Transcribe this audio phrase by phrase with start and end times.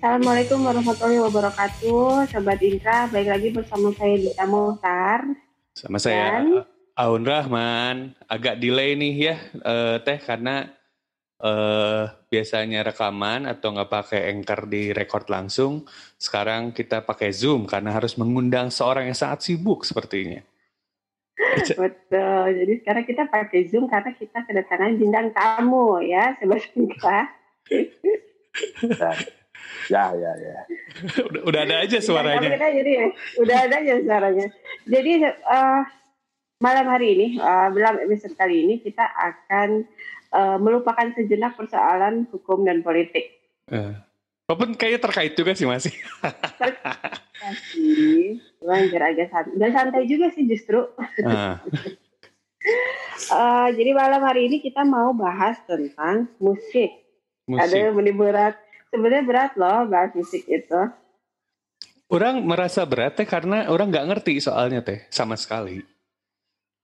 [0.00, 3.04] Assalamualaikum warahmatullahi wabarakatuh, Sobat Intra.
[3.12, 5.28] Baik lagi bersama saya Dita Mohtar.
[5.76, 6.64] Sama saya Dan-
[6.96, 8.16] Aun Rahman.
[8.24, 10.72] Agak delay nih ya eh, Teh karena
[11.36, 12.02] eh,
[12.32, 15.84] biasanya rekaman atau nggak pakai anchor di record langsung.
[16.16, 20.40] Sekarang kita pakai Zoom karena harus mengundang seorang yang sangat sibuk sepertinya.
[21.76, 22.44] Betul.
[22.56, 27.20] Jadi sekarang kita pakai Zoom karena kita kedatangan bintang tamu ya, Sobat Intra.
[29.90, 30.58] Ya, ya, ya.
[31.28, 32.48] udah, udah ada aja suaranya.
[32.52, 32.92] kita jadi
[33.42, 34.46] udah ada aja suaranya.
[34.86, 35.80] Jadi eh,
[36.62, 39.84] malam hari ini, eh, dalam episode kali ini kita akan
[40.34, 43.40] eh, melupakan sejenak persoalan hukum dan politik.
[43.70, 43.94] Eh,
[44.50, 45.94] Walaupun kayaknya terkait juga sih masih.
[47.40, 49.54] Ya sih, cuman biar agak santai.
[49.56, 50.90] Dan santai juga sih justru.
[51.22, 51.62] Nah,
[53.30, 56.90] Eh, jadi malam hari ini kita mau bahas tentang musik.
[57.48, 57.78] Ada musik.
[57.78, 58.54] yang lebih berat.
[58.90, 60.80] Sebenarnya berat loh bahas musik itu.
[62.10, 65.78] Orang merasa berat teh karena orang nggak ngerti soalnya teh sama sekali.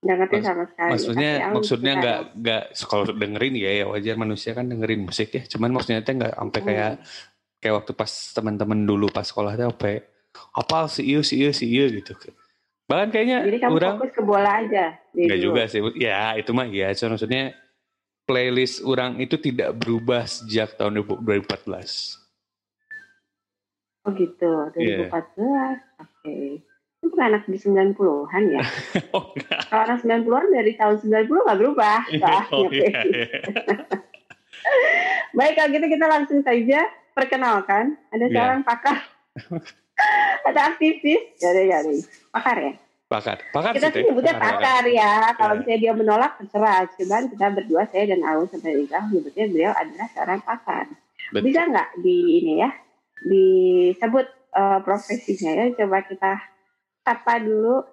[0.06, 0.90] Nggak ngerti Mas- sama sekali.
[0.94, 5.34] Maksudnya Tapi Aun maksudnya nggak nggak kalau dengerin ya ya wajar manusia kan dengerin musik
[5.34, 5.42] ya.
[5.50, 6.68] Cuman maksudnya teh nggak sampai Hmm.
[6.70, 6.92] kayak
[7.58, 9.88] kayak waktu pas teman-teman dulu pas sekolah teh apa
[10.54, 12.14] apa si iyo si iyo si iyo gitu.
[12.86, 14.94] Bahkan kayaknya Jadi kamu orang fokus ke bola aja.
[15.10, 15.82] nggak juga sih.
[15.98, 16.94] Ya itu mah ya.
[16.94, 17.50] Cuma maksudnya
[18.26, 22.18] playlist orang itu tidak berubah sejak tahun 2014.
[24.06, 25.10] Oh gitu, Iya.
[25.10, 26.02] 2014.
[26.02, 26.36] Oke.
[26.98, 28.62] Itu bukan anak di 90-an ya?
[29.14, 29.60] oh enggak.
[29.70, 31.98] Kalau anak 90-an dari tahun 90 nggak berubah.
[32.54, 33.02] Oh iya.
[33.02, 33.26] iya.
[35.36, 36.80] Baik, kalau gitu kita langsung saja
[37.14, 37.94] perkenalkan.
[38.10, 38.34] Ada Iya.
[38.34, 38.98] seorang pakar.
[40.46, 41.22] ada aktivis.
[41.38, 41.78] Ya ya.
[42.34, 42.72] Pakar ya?
[43.06, 45.30] Pakar, pakar kita sih sih nyebutnya pakar ya.
[45.38, 45.58] Kalau Iya.
[45.62, 46.90] misalnya dia menolak, terserah.
[46.90, 50.90] Cuman kita berdua, saya dan Aun sampai Ika, menyebutnya beliau adalah seorang pakar.
[51.30, 51.42] Betul.
[51.46, 52.70] Bisa nggak di ini ya,
[53.22, 55.64] disebut eh, profesinya ya?
[55.78, 56.32] Coba kita
[57.00, 57.86] sapa dulu.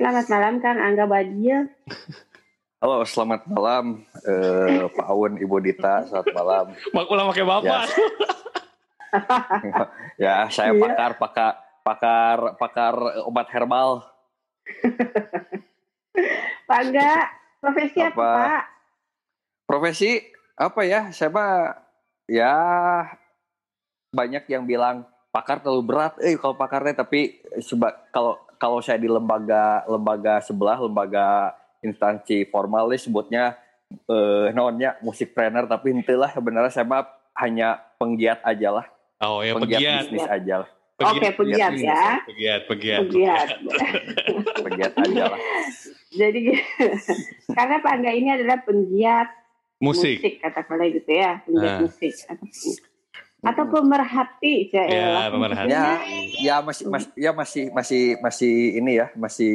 [0.00, 1.68] Selamat malam Kang Angga Badia.
[2.80, 6.64] Halo, selamat malam eh, Pak Aun, Ibu Dita, selamat malam.
[6.96, 7.84] Mak ulah pakai bapak.
[10.16, 10.78] Ya, saya Iya.
[10.78, 11.52] pakar, pakar,
[11.90, 12.94] pakar, pakar
[13.26, 14.06] obat herbal.
[16.70, 17.14] Pak Angga,
[17.58, 18.30] profesi apa, Apa?
[18.38, 18.62] Pak?
[19.66, 20.10] Profesi
[20.54, 21.10] apa ya?
[21.10, 21.74] Saya mah
[22.30, 22.54] ya
[24.14, 25.02] banyak yang bilang
[25.34, 26.14] pakar terlalu berat.
[26.22, 32.90] Eh, kalau pakarnya tapi seba- kalau kalau saya di lembaga lembaga sebelah, lembaga instansi formal
[32.92, 33.56] nih sebutnya
[33.90, 37.02] eh nonnya musik trainer tapi itulah sebenarnya saya mah
[37.42, 38.86] hanya penggiat aja lah.
[39.22, 40.02] Oh ya penggiat pegiat.
[40.06, 40.70] bisnis aja lah.
[41.02, 41.86] Oke, pegiat bisnis.
[41.86, 42.04] ya.
[42.22, 42.98] Pegiat, pegiat.
[43.02, 43.48] Pegiat.
[44.60, 45.40] Pegiat aja lah.
[46.10, 46.40] Jadi
[47.56, 49.28] karena Pak Angga ini adalah penggiat
[49.78, 50.20] Musik.
[50.38, 51.80] katakanlah gitu ya, penggiat Ah.
[51.80, 52.44] musik atau,
[53.42, 55.26] atau pemerhati saya Ya, elah.
[55.30, 55.70] pemerhati.
[55.70, 55.84] Ya,
[56.36, 59.54] ya masih mas, ya masih masih masih ini ya, masih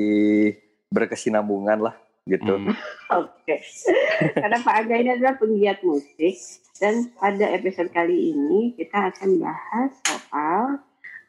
[0.89, 1.95] berkesinambungan lah
[2.25, 2.57] gitu.
[2.57, 2.73] Hmm.
[3.21, 3.61] Oke.
[4.33, 6.35] Karena Pak Angga ini adalah penggiat musik
[6.75, 10.81] dan pada episode kali ini kita akan bahas soal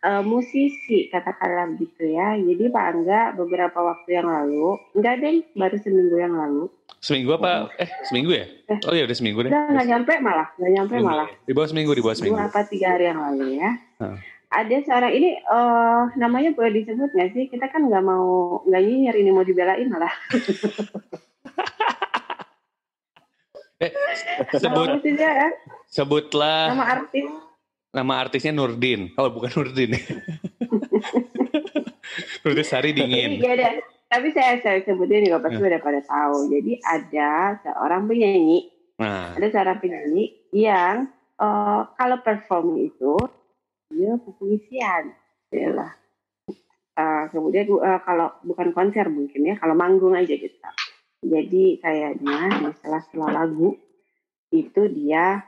[0.06, 2.38] eh, musisi katakanlah gitu ya.
[2.38, 7.70] Jadi Pak Angga beberapa waktu yang lalu, enggak deh, baru seminggu yang lalu, Seminggu apa?
[7.78, 8.46] Eh, seminggu ya?
[8.66, 8.78] Eh.
[8.88, 9.50] Oh ya udah seminggu deh.
[9.52, 11.10] udah nggak nyampe malah, nggak nyampe Seminggu.
[11.12, 11.28] malah.
[11.44, 12.34] Di bawah seminggu, di bawah seminggu.
[12.38, 13.70] dua apa tiga hari yang lalu ya.
[14.46, 17.44] Ada seorang ini eh namanya boleh disebut nggak sih?
[17.50, 20.10] Kita kan nggak mau nggak nyinyir ini mau dibelain malah.
[23.76, 23.92] Eh,
[24.56, 25.52] sebut ya,
[25.84, 27.28] sebutlah nama artis.
[27.96, 29.16] Nama artisnya Nurdin.
[29.16, 29.96] Oh, bukan Nurdin.
[32.44, 33.40] Nurdin Sari dingin.
[33.40, 33.72] Iya deh.
[34.06, 35.66] Tapi saya saya sebutin juga pasti Hmm.
[35.66, 36.36] udah pada tahu.
[36.52, 37.30] Jadi ada
[37.64, 43.18] seorang penyanyi, Nah, ada seorang penyanyi yang eh, kalau perform itu
[43.90, 45.10] dia kepuisian,
[45.50, 45.92] ya lah.
[46.96, 50.54] Eh, kemudian eh, kalau bukan konser mungkin ya, kalau manggung aja gitu.
[51.26, 53.74] Jadi kayaknya di sela-sela lagu
[54.54, 55.42] itu dia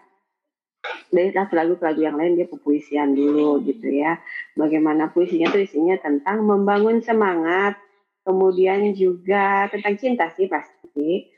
[1.08, 4.20] dari lagu-lagu yang lain dia pepuisian dulu gitu ya.
[4.54, 7.80] Bagaimana puisinya tuh isinya tentang membangun semangat,
[8.22, 11.28] kemudian juga tentang cinta sih pasti.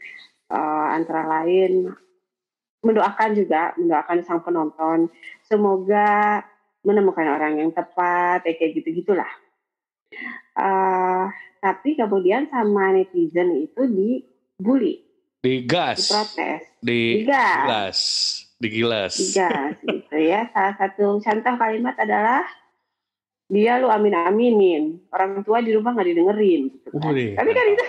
[0.50, 1.94] Eh, antara lain
[2.82, 5.06] mendoakan juga, mendoakan sang penonton
[5.46, 6.42] semoga
[6.82, 9.30] menemukan orang yang tepat, ya kayak gitu-gitulah.
[10.58, 11.24] Eh,
[11.60, 15.06] tapi kemudian sama netizen itu dibully,
[15.44, 18.00] digas, diprotes, di digas,
[18.60, 19.16] gilas, digilas.
[19.16, 20.40] digas gitu ya.
[20.52, 22.44] Salah satu contoh kalimat adalah
[23.50, 27.10] dia lu amin aminin orang tua di rumah nggak didengerin gitu kan.
[27.16, 27.86] Tapi kan itu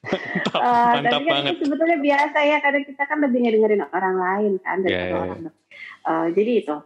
[0.00, 1.52] Mantap, eh, mantap tapi kan banget.
[1.52, 5.12] itu sebetulnya biasa ya karena kita kan lebih ngedengerin orang lain kan daripada Ya, ya,
[5.12, 5.20] ya.
[5.20, 5.40] orang
[6.00, 6.76] Eh, jadi itu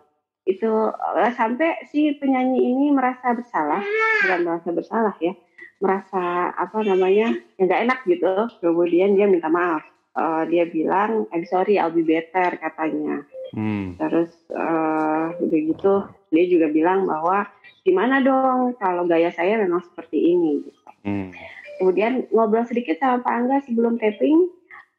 [0.44, 3.80] itu uh, sampai si penyanyi ini merasa bersalah
[4.20, 5.32] bukan merasa bersalah ya
[5.80, 8.28] merasa apa namanya yang nggak enak gitu
[8.60, 9.80] kemudian dia minta maaf
[10.14, 13.98] uh, dia bilang I'm sorry I'll be better katanya hmm.
[13.98, 15.94] terus uh, udah gitu
[16.34, 17.46] dia juga bilang bahwa
[17.84, 20.80] gimana dong kalau gaya saya memang seperti ini gitu.
[21.06, 21.28] hmm.
[21.78, 24.50] kemudian ngobrol sedikit sama Pak Angga sebelum taping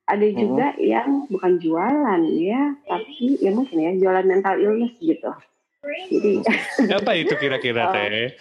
[0.05, 0.85] ada juga uh-huh.
[0.85, 5.33] yang bukan jualan ya tapi ya mungkin ya jualan mental illness gitu
[6.13, 6.45] jadi
[7.01, 8.37] apa itu kira-kira teh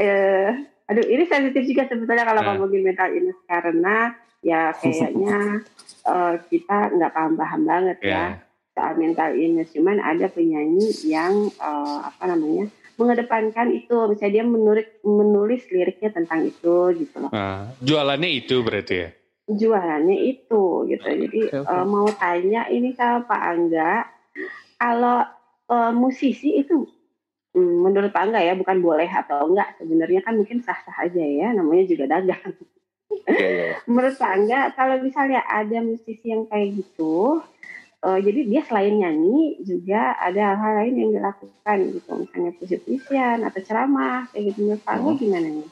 [0.00, 0.50] eh,
[0.88, 2.48] aduh ini sensitif juga sebetulnya kalau nah.
[2.56, 5.64] ngomongin mental illness karena ya kayaknya
[6.08, 8.08] uh, kita nggak paham-paham banget yeah.
[8.10, 8.24] ya
[8.72, 14.88] soal mental illness cuman ada penyanyi yang uh, apa namanya mengedepankan itu misalnya dia menulis
[15.04, 17.32] menulis liriknya tentang itu gitu loh.
[17.32, 19.10] Nah, jualannya itu berarti ya?
[19.50, 21.06] jualannya itu gitu.
[21.06, 21.74] Jadi okay, okay.
[21.74, 24.06] Uh, mau tanya ini sama Pak Angga,
[24.78, 25.26] kalau
[25.70, 26.86] uh, musisi itu
[27.56, 31.50] hmm, menurut Pak Angga ya bukan boleh atau enggak sebenarnya kan mungkin sah-sah aja ya,
[31.50, 32.54] namanya juga dagang.
[33.26, 33.74] Yeah, yeah.
[33.90, 37.42] menurut Pak Angga kalau misalnya ada musisi yang kayak gitu,
[38.06, 43.60] uh, jadi dia selain nyanyi juga ada hal-hal lain yang dilakukan gitu, misalnya puisi-puisian atau
[43.66, 44.58] ceramah kayak gitu.
[44.62, 45.16] Menurut Angga oh.
[45.18, 45.70] gimana nih?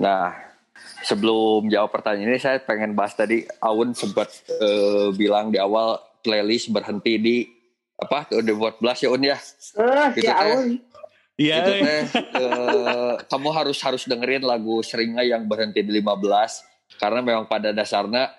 [0.00, 0.32] Nah,
[1.04, 6.72] sebelum jawab pertanyaan ini saya pengen bahas tadi Aun sempat uh, bilang di awal playlist
[6.72, 7.36] berhenti di
[7.94, 8.26] apa
[8.56, 9.38] buat belas ya Un ya.
[9.76, 10.80] Uh, gitu ya Aun.
[11.34, 11.56] Iya.
[11.60, 12.02] Gitu teh,
[12.38, 18.30] uh, kamu harus harus dengerin lagu seringnya yang berhenti di 15 karena memang pada dasarnya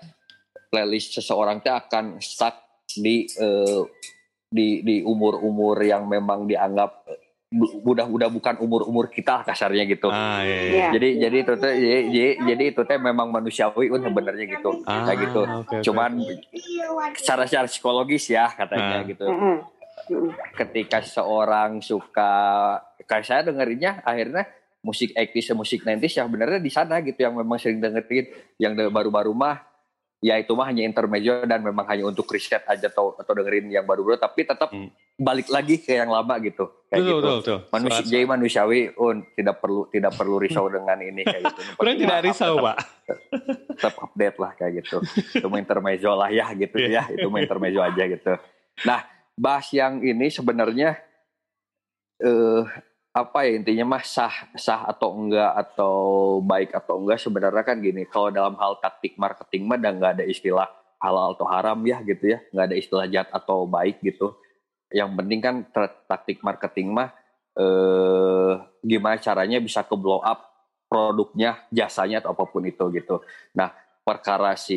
[0.72, 2.56] playlist seseorang teh akan stuck
[2.96, 3.84] di uh,
[4.48, 7.04] di di umur-umur yang memang dianggap
[7.86, 10.12] udah udah bukan umur umur kita kasarnya gitu.
[10.12, 10.72] Ah, iya, iya.
[10.72, 10.88] iya.
[10.92, 11.74] Jadi jadi itu teh
[12.12, 14.72] jadi, jadi itu teh memang manusiawi kan sebenarnya gitu.
[14.84, 15.42] Ah, kayak gitu.
[15.64, 17.16] Okay, Cuman okay.
[17.16, 19.08] secara secara psikologis ya katanya ah.
[19.08, 19.26] gitu.
[20.58, 22.34] Ketika seorang suka
[23.06, 24.50] kayak saya dengerinnya akhirnya
[24.86, 28.30] musik 80 musik 90 yang benernya di sana gitu yang memang sering dengerin
[28.62, 29.66] yang baru-baru mah
[30.26, 33.86] ya itu mah hanya intermezzo dan memang hanya untuk riset aja atau atau dengerin yang
[33.86, 34.90] baru-baru tapi tetap hmm.
[35.22, 37.60] balik lagi ke yang lama gitu kayak betul, gitu betul, betul.
[37.74, 42.20] manusia jadi manusiawi un tidak perlu tidak perlu risau dengan ini kayak gitu Kurang tidak
[42.26, 42.78] risau pak
[43.76, 44.98] tetap update lah kayak gitu
[45.42, 47.06] itu intermezzo lah ya gitu yeah.
[47.06, 48.34] ya itu intermezzo aja gitu
[48.82, 49.06] nah
[49.36, 50.96] bahas yang ini sebenarnya
[52.24, 52.64] eh uh,
[53.16, 55.96] apa ya intinya mah sah sah atau enggak atau
[56.44, 60.26] baik atau enggak sebenarnya kan gini kalau dalam hal taktik marketing mah dan nggak ada
[60.28, 60.68] istilah
[61.00, 64.36] halal atau haram ya gitu ya nggak ada istilah jahat atau baik gitu.
[64.92, 65.56] Yang penting kan
[66.12, 67.16] taktik marketing mah
[67.56, 68.54] eh,
[68.84, 70.52] gimana caranya bisa ke blow up
[70.92, 73.24] produknya jasanya atau apa pun itu gitu.
[73.56, 73.72] Nah
[74.04, 74.76] perkara si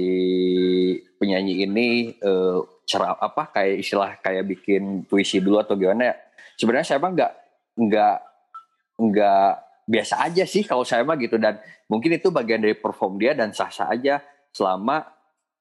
[1.19, 6.17] penyanyi ini eh, cara apa kayak istilah kayak bikin puisi dulu atau gimana ya
[6.55, 7.33] sebenarnya saya emang nggak
[7.79, 8.28] nggak
[8.99, 9.53] nggak
[9.89, 11.41] biasa aja sih kalau saya mah gitu.
[11.41, 11.57] Dan
[11.89, 14.21] mungkin itu bagian dari perform dia dan sah-sah aja.
[14.53, 15.01] Selama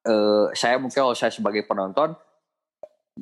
[0.03, 2.17] uh, saya mungkin kalau saya sebagai penonton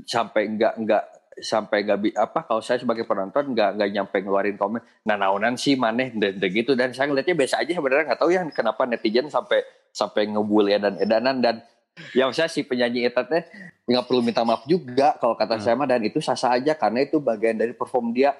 [0.03, 1.03] sampai nggak nggak
[1.35, 5.75] sampai nggak apa kalau saya sebagai penonton nggak nggak nyampe ngeluarin komen nah naunan sih
[5.75, 6.73] maneh dan, dan gitu.
[6.73, 9.61] Dan saya ngeliatnya biasa aja sebenarnya nggak tahu ya kenapa netizen sampai
[9.91, 11.55] sampai ngebully dan edanan dan
[12.11, 13.43] yang saya si penyanyi itu teh
[13.87, 15.63] nggak perlu minta maaf juga kalau kata hmm.
[15.63, 15.87] saya mah.
[15.87, 18.35] Dan itu sah sah aja karena itu bagian dari perform dia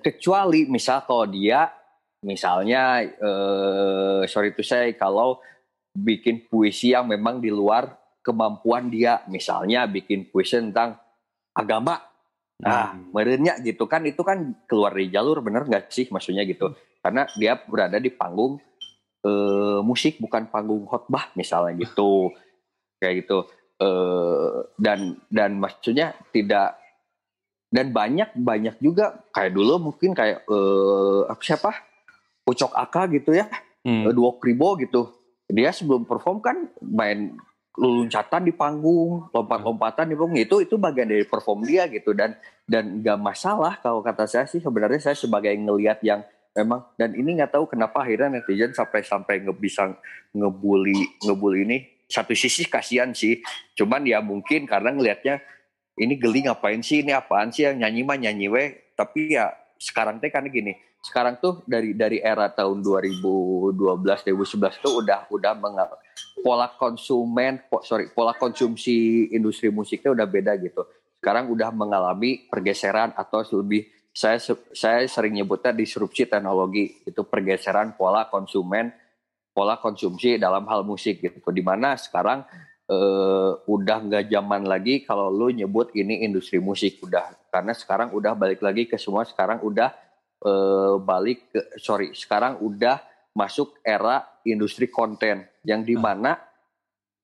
[0.00, 1.68] kecuali misal kalau dia
[2.22, 5.42] misalnya eh, sorry itu saya kalau
[5.92, 7.92] bikin puisi yang memang di luar
[8.24, 9.20] kemampuan dia.
[9.28, 10.96] Misalnya bikin puisi tentang
[11.52, 12.00] agama.
[12.62, 13.10] Nah hmm.
[13.10, 16.72] merenya gitu kan itu kan keluar dari jalur bener nggak sih maksudnya gitu?
[17.02, 18.56] Karena dia berada di panggung
[19.26, 22.32] eh, musik bukan panggung khotbah misalnya gitu.
[23.02, 23.38] Kayak gitu.
[23.82, 26.78] Eh, dan dan maksudnya tidak
[27.72, 31.72] dan banyak banyak juga kayak dulu mungkin kayak uh, apa siapa?
[32.44, 33.48] Ucok Aka gitu ya.
[33.82, 34.12] Hmm.
[34.12, 35.08] dua kribo gitu.
[35.48, 37.34] Dia sebelum perform kan main
[37.72, 40.36] loncatan di panggung lompat-lompatan di panggung.
[40.36, 42.12] Itu itu bagian dari perform dia gitu.
[42.12, 42.36] Dan
[42.68, 46.20] dan nggak masalah kalau kata saya sih sebenarnya saya sebagai ngelihat yang
[46.52, 49.96] memang dan ini nggak tahu kenapa akhirnya netizen sampai sampai nggak bisa
[50.36, 51.78] ngebully ngebully ini.
[52.04, 53.40] Satu sisi kasihan sih
[53.72, 55.40] cuman ya mungkin karena ngelihatnya
[56.00, 57.04] ini geli ngapain sih?
[57.04, 57.68] Ini apaan sih?
[57.68, 60.78] Yang nyanyi mah nyanyi weh tapi ya sekarang teh kan gini.
[61.02, 65.98] Sekarang tuh dari dari era tahun 2012 2011 tuh udah udah mengal
[66.38, 70.86] pola konsumen po, sorry pola konsumsi industri musiknya udah beda gitu.
[71.18, 74.38] Sekarang udah mengalami pergeseran atau lebih saya
[74.70, 77.02] saya sering nyebutnya disrupsi teknologi.
[77.02, 78.94] Itu pergeseran pola konsumen
[79.52, 81.42] pola konsumsi dalam hal musik gitu.
[81.50, 82.46] Di mana sekarang
[82.92, 87.00] uh, udah nggak zaman lagi kalau lu nyebut ini industri musik.
[87.00, 89.24] Udah karena sekarang udah balik lagi ke semua.
[89.24, 89.96] Sekarang udah
[90.44, 93.00] uh, balik ke sorry sekarang udah
[93.32, 95.48] masuk era industri konten.
[95.64, 96.36] Yang di mana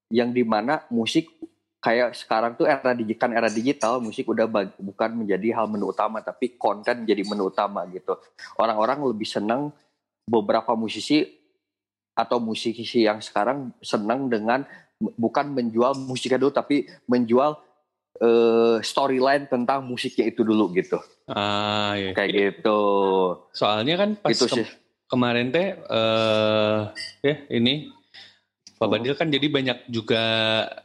[0.08, 1.28] yang di mana musik
[1.78, 6.25] kayak sekarang tuh era digital era digital musik udah bag, bukan menjadi hal menu utama
[6.25, 8.16] tapi konten menjadi menu utama gitu.
[8.56, 9.70] Orang-orang lebih senang
[10.25, 11.38] beberapa musisi
[12.18, 14.66] atau musisi yang sekarang senang dengan
[15.00, 16.76] bukan menjual musiknya dulu tapi
[17.06, 17.54] menjual
[18.18, 20.98] uh, storyline tentang musiknya itu dulu gitu.
[21.24, 22.12] Ah, iya.
[22.12, 22.80] Kayak gitu.
[23.54, 24.68] Soalnya kan pas Itu ke- sih.
[25.08, 26.78] kemarin teh eh
[27.22, 27.88] ya ini
[28.76, 28.92] Pak Oh.
[28.92, 30.22] Badil kan jadi banyak juga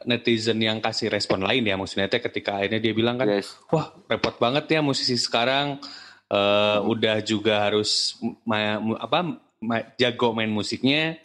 [0.03, 3.53] netizen yang kasih respon lain ya maksudnya teh ketika akhirnya dia bilang kan Yes.
[3.67, 5.77] wah repot banget ya musisi sekarang
[6.25, 11.19] eh, udah juga harus ma- apa ma- jago main musiknya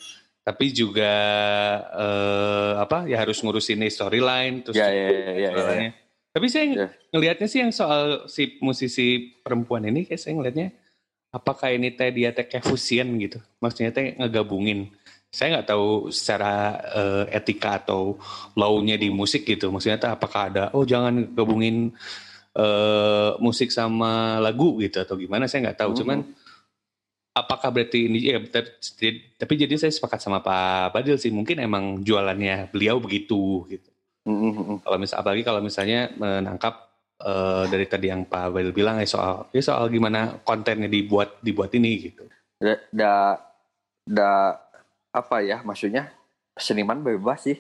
[0.49, 1.13] tapi juga
[1.93, 5.51] eh, apa ya harus ngurusin storyline terus Ya, ya, ya, ya, ya.
[5.53, 5.91] suaranya.
[6.33, 6.87] Tapi saya Ya.
[7.13, 10.73] ngelihatnya sih yang soal si musisi perempuan ini kayak saya ngelihatnya
[11.29, 13.45] apakah ini teh dia teh fusion gitu.
[13.61, 14.89] Maksudnya teh ngegabungin.
[15.29, 18.17] Saya nggak tahu secara eh, etika atau
[18.57, 19.69] law-nya di musik gitu.
[19.69, 21.93] Maksudnya teh apakah ada oh jangan gabungin
[22.57, 25.93] eh, musik sama lagu gitu atau gimana saya nggak tahu.
[25.93, 25.99] Hmm.
[26.01, 26.19] Cuman
[27.45, 32.03] apakah berarti ini ya tapi, tapi jadi saya sepakat sama Pak Badil sih mungkin emang
[32.03, 33.89] jualannya beliau begitu gitu
[34.29, 34.79] Mm, mm, mm.
[34.85, 36.75] kalau misal apalagi kalau misalnya menangkap
[37.17, 41.73] eh, dari tadi yang Pak Badil bilang ya soal ya soal gimana kontennya dibuat dibuat
[41.73, 42.29] ini gitu.
[42.61, 43.13] Da, da,
[44.05, 44.61] da-
[45.09, 46.13] apa ya maksudnya
[46.61, 47.57] seniman bebas sih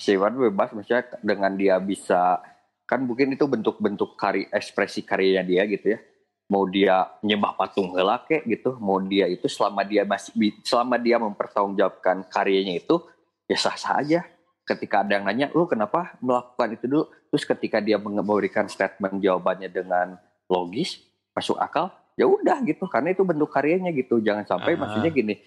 [0.00, 2.40] seniman bebas maksudnya dengan dia bisa
[2.88, 6.00] kan mungkin itu bentuk-bentuk kari ekspresi karyanya dia gitu ya
[6.46, 10.30] mau dia nyembah patung heula kek gitu mau dia itu selama dia masih
[10.62, 13.02] selama dia mempertanggungjawabkan karyanya itu
[13.50, 14.20] ya sah-sah aja.
[14.66, 17.04] Ketika ada yang nanya lu kenapa melakukan itu dulu?
[17.30, 20.18] Terus ketika dia memberikan statement jawabannya dengan
[20.50, 21.02] logis
[21.34, 22.86] masuk akal ya udah gitu.
[22.90, 24.18] Karena itu bentuk karyanya gitu.
[24.18, 24.86] Jangan sampai Ah.
[24.86, 25.38] maksudnya gini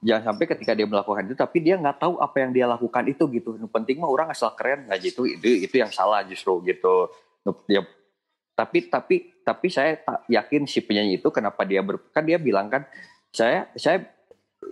[0.00, 3.24] jangan sampai ketika dia melakukan itu tapi dia nggak tahu apa yang dia lakukan itu
[3.32, 3.56] gitu.
[3.60, 5.28] Yang penting mah orang asal keren nggak gitu.
[5.28, 7.12] Itu itu yang salah justru gitu.
[7.68, 7.84] Ya
[8.54, 12.70] tapi tapi tapi saya tak yakin si penyanyi itu kenapa dia ber, kan dia bilang
[12.70, 12.86] kan
[13.34, 14.06] saya saya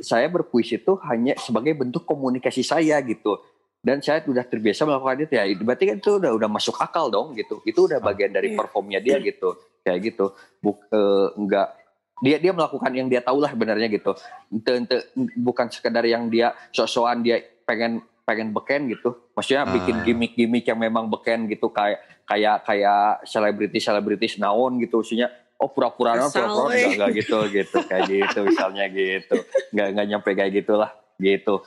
[0.01, 3.37] saya berpuisi itu hanya sebagai bentuk komunikasi saya gitu.
[3.83, 7.35] Dan saya sudah terbiasa melakukan itu ya berarti kan itu udah udah masuk akal dong
[7.35, 7.59] gitu.
[7.67, 8.59] Itu udah bagian dari Iya.
[8.63, 9.59] performnya dia gitu.
[9.83, 10.27] Kayak gitu.
[10.63, 11.75] Buk, eh, enggak.
[12.23, 14.15] Dia dia melakukan yang dia tahu lah sebenarnya gitu.
[14.55, 14.97] Ente, ente,
[15.35, 19.19] bukan sekedar yang dia sok-sokan dia pengen pengen beken gitu.
[19.35, 19.73] Maksudnya Ah.
[19.75, 25.71] bikin gimmick-gimmick yang memang beken gitu kayak kayak kayak selebriti selebritis naon gitu maksudnya oh
[25.71, 29.37] pura-pura naon pura-pura enggak, enggak gitu gitu kayak gitu misalnya gitu.
[29.75, 31.67] Enggak enggak nyampe kayak gitulah gitu.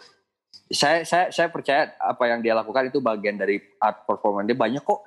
[0.72, 4.82] Saya saya saya percaya apa yang dia lakukan itu bagian dari art performance dia banyak
[4.82, 5.04] kok.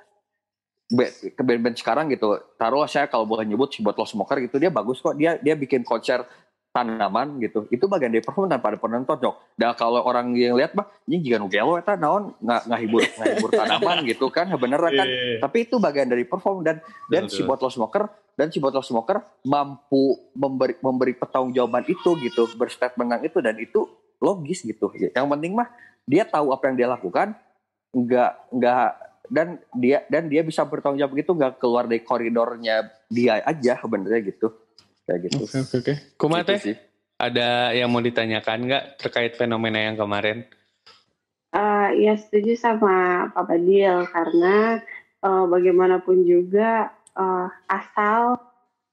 [0.89, 4.69] Be- ke band-band sekarang gitu taruh saya kalau boleh nyebut si Bottle Smoker gitu dia
[4.69, 5.13] bagus kok.
[5.13, 6.25] Dia dia bikin konser
[6.79, 7.67] tanaman gitu.
[7.67, 11.19] Itu bagian dari performance tanpa ada penonton dok dan kalau orang yang lihat mah ini
[11.19, 12.31] jika nugelo eta naon?
[12.39, 15.07] Nggak nggak hibur nggak hibur tanaman gitu kan beneran kan?
[15.43, 16.79] Tapi itu bagian dari perform dan
[17.11, 17.49] dan si Betul.
[17.51, 18.03] bottle smoker
[18.39, 23.79] dan si bottle smoker mampu memberi memberi pertanggungjawaban itu gitu berstatement tentang itu dan itu
[24.23, 24.89] logis gitu.
[24.95, 25.67] Yang penting mah
[26.07, 27.37] dia tahu apa yang dia lakukan
[27.93, 28.89] nggak nggak
[29.29, 34.33] dan dia dan dia bisa bertanggung jawab gitu nggak keluar dari koridornya dia aja sebenarnya
[34.33, 34.49] gitu
[35.09, 35.93] kayak gitu Oke oke oke.
[36.15, 36.75] Kumaha Gitu teh sih.
[37.17, 40.45] ada yang mau ditanyakan nggak terkait fenomena yang kemarin?
[41.49, 44.77] Eh, ya setuju sama Pak Badil karena
[45.19, 48.37] eh, bagaimanapun juga eh, asal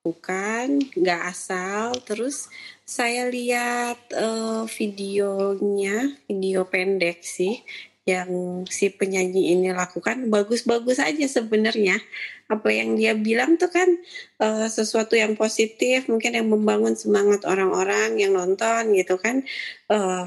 [0.00, 2.48] bukan nggak asal terus
[2.82, 7.60] saya lihat eh, videonya video pendek sih
[8.06, 11.98] yang si penyanyi ini lakukan bagus-bagus aja sebenarnya.
[12.46, 13.90] Apa yang dia bilang tuh kan
[14.38, 19.42] eh, sesuatu yang positif mungkin yang membangun semangat orang-orang yang nonton gitu kan.
[19.90, 20.26] Eh,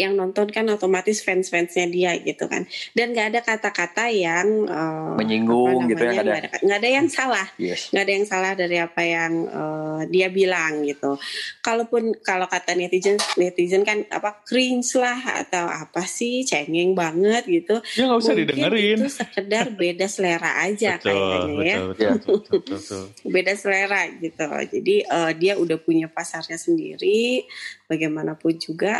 [0.00, 2.64] yang nonton kan otomatis fans-fansnya dia gitu kan
[2.96, 6.58] dan nggak ada kata-kata yang eh, Menyinggung apa gitu ya, namanya, nggak ada.
[6.64, 10.84] nggak ada yang salah yes nggak ada yang salah dari apa yang eh, dia bilang
[10.84, 11.16] gitu.
[11.62, 17.80] Kalaupun kalau kata netizen netizen kan apa cringe lah atau apa sih cengeng banget gitu.
[17.98, 18.96] Ya nggak usah Mungkin didengerin.
[19.00, 21.76] Itu sekedar beda selera aja Betul, kayaknya ya.
[21.92, 23.04] betul, betul, betul.
[23.36, 24.46] Beda selera gitu.
[24.46, 27.44] Jadi eh, dia udah punya pasarnya sendiri.
[27.86, 28.98] Bagaimanapun juga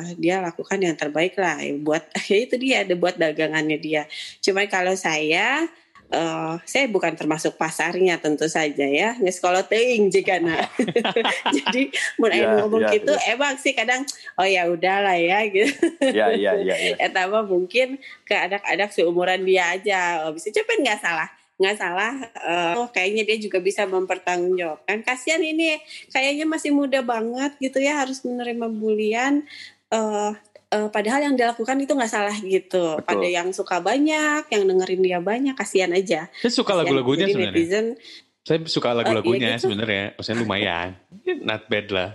[0.00, 4.02] eh, dia lakukan yang terbaik lah ya buat ya itu dia ada buat dagangannya dia.
[4.40, 5.68] Cuma kalau saya
[6.12, 10.68] uh, saya bukan termasuk pasarnya tentu saja ya nggak sekolah teing jika nah
[11.56, 11.88] jadi
[12.20, 13.32] mulai yeah, ngomong yeah, gitu yeah.
[13.32, 14.04] emang sih kadang
[14.36, 15.72] oh ya udahlah ya gitu.
[16.04, 20.28] Ya ya ya ya mungkin ke anak-anak seumuran dia aja.
[20.28, 20.52] Oh, bisa.
[20.52, 21.28] Cepet nggak salah
[21.60, 25.04] nggak salah uh, oh kayaknya dia juga bisa mempertanggungjawabkan.
[25.06, 25.78] Kasihan ini
[26.10, 29.46] kayaknya masih muda banget gitu ya harus menerima bulian
[29.92, 30.32] uh,
[30.72, 32.96] uh, padahal yang dilakukan itu nggak salah gitu.
[32.98, 33.04] Betul.
[33.04, 36.32] Pada yang suka banyak, yang dengerin dia banyak, kasihan aja.
[36.40, 37.52] Saya suka lagu-lagunya sebenarnya.
[37.52, 37.86] Netizen,
[38.42, 39.64] saya suka lagu-lagunya uh, ya gitu.
[39.68, 40.88] sebenarnya, maksudnya lumayan,
[41.44, 42.10] not bad lah.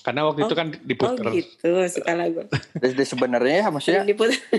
[0.00, 1.28] Karena waktu oh, itu kan diputar.
[1.28, 2.40] Oh gitu, suka lagu.
[2.80, 4.02] Jadi sebenarnya ya maksudnya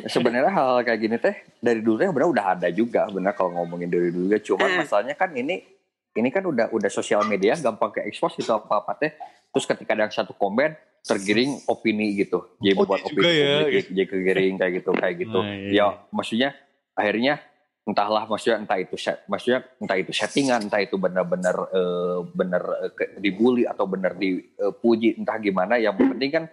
[0.05, 3.57] sebenarnya hal, hal kayak gini teh dari dulu ya benar udah ada juga benar kalau
[3.57, 4.37] ngomongin dari dulu ya.
[4.37, 4.85] Cuma uh.
[4.85, 5.65] masalahnya kan ini
[6.13, 9.17] ini kan udah udah sosial media gampang ke expose itu apa apa teh.
[9.49, 12.57] Terus ketika ada satu komen tergiring opini gitu.
[12.61, 15.39] Jadi oh, buat opini ya, publik, jadi kegiring kayak gitu kayak gitu.
[15.41, 15.71] Nah, iya.
[15.73, 16.49] ya maksudnya
[16.93, 17.33] akhirnya
[17.81, 23.17] entahlah maksudnya entah itu set, maksudnya entah itu settingan entah itu benar-benar uh, benar uh,
[23.17, 25.81] dibully atau benar dipuji uh, entah gimana.
[25.81, 26.45] Yang penting kan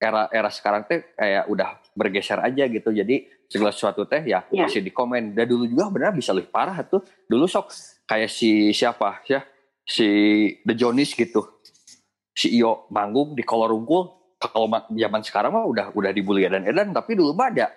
[0.00, 2.88] era era sekarang teh kayak udah bergeser aja gitu.
[2.88, 4.64] Jadi segala sesuatu teh ya, ya.
[4.64, 5.36] masih di komen.
[5.36, 7.04] Dan dulu juga benar bisa lebih parah tuh.
[7.28, 7.68] Dulu sok
[8.08, 9.44] kayak si siapa ya?
[9.84, 10.08] Si
[10.64, 11.53] The Jonis gitu
[12.34, 14.10] si Iyo manggung di kolor rungkul
[14.50, 17.72] kalau zaman sekarang mah udah udah dibully dan edan tapi dulu mah ada.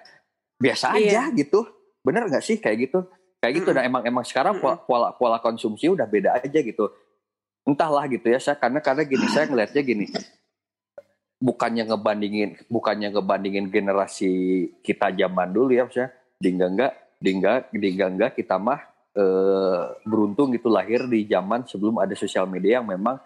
[0.58, 1.30] Biasa iya.
[1.30, 1.64] aja gitu.
[2.02, 3.00] Bener nggak sih kayak gitu?
[3.38, 3.70] Kayak gitu.
[3.72, 3.76] Mm.
[3.78, 6.90] dan emang emang sekarang pola, pola pola konsumsi udah beda aja gitu.
[7.68, 10.06] Entahlah gitu ya saya karena karena gini saya ngelihatnya gini.
[11.38, 14.34] Bukannya ngebandingin bukannya ngebandingin generasi
[14.82, 16.10] kita zaman dulu ya maksudnya.
[16.42, 18.82] Dingga enggak dingga dingga enggak kita mah
[19.14, 19.26] e,
[20.06, 23.22] beruntung gitu lahir di zaman sebelum ada sosial media yang memang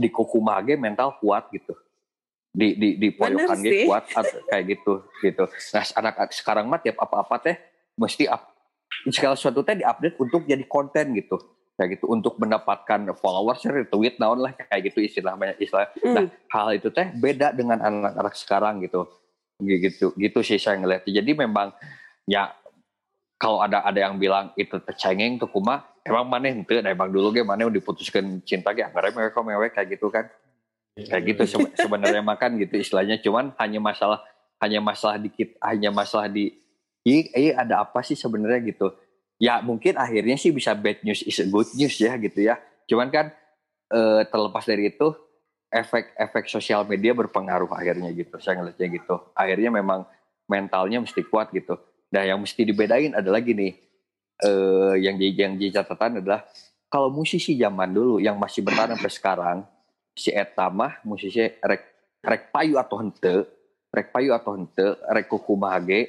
[0.00, 1.76] di Kokumage mental kuat gitu.
[2.50, 4.08] Di di di poyokan gitu kuat
[4.48, 5.44] kayak gitu gitu.
[5.76, 7.56] Nah anak sekarang mah tiap apa-apa teh
[8.00, 8.48] mesti up,
[9.12, 11.36] segala sesuatu teh diupdate untuk jadi konten gitu.
[11.76, 15.88] Kayak gitu untuk mendapatkan followers retweet naon lah kayak gitu istilahnya istilah.
[16.00, 16.14] Mm.
[16.16, 19.06] nah hal itu teh beda dengan anak-anak sekarang gitu.
[19.60, 21.70] Gitu gitu sih saya ngeliat jadi memang
[22.24, 22.48] ya
[23.40, 27.32] kalau ada ada yang bilang itu tercengeng tuh kuma emang mana ente nah emang dulu
[27.34, 28.84] ge mana diputuskan cinta ge?
[28.84, 30.26] Anggar mewek mewek kayak gitu kan?
[30.96, 31.42] Kayak gitu
[31.84, 33.20] sebenarnya makan gitu istilahnya.
[33.20, 34.20] Cuman hanya masalah
[34.60, 36.52] hanya masalah dikit hanya masalah di
[37.04, 38.92] iya ada apa sih sebenarnya gitu?
[39.40, 42.60] Ya mungkin akhirnya sih bisa bad news is good news ya gitu ya.
[42.84, 43.32] Cuman kan
[43.88, 45.16] e, terlepas dari itu
[45.72, 48.36] efek-efek sosial media berpengaruh akhirnya gitu.
[48.36, 49.16] Saya ngeliatnya gitu.
[49.32, 50.04] Akhirnya memang
[50.44, 51.78] mentalnya mesti kuat gitu.
[52.12, 53.89] Nah yang mesti dibedain adalah gini
[54.44, 56.44] uh, yang jadi yang jadi catatan adalah
[56.90, 59.58] kalau musisi zaman dulu yang masih bertahan sampai sekarang
[60.16, 61.82] si Eta mah musisi rek
[62.20, 63.46] rek payu atau hente
[63.94, 66.00] rek payu atau hente rek kuku mahage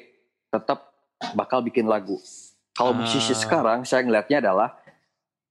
[0.51, 0.91] tetap
[1.37, 2.17] bakal bikin lagu
[2.75, 3.39] kalau musisi ah.
[3.39, 4.75] sekarang saya ngelihatnya adalah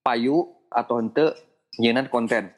[0.02, 1.36] payu atau hente
[1.78, 2.50] nyenan konten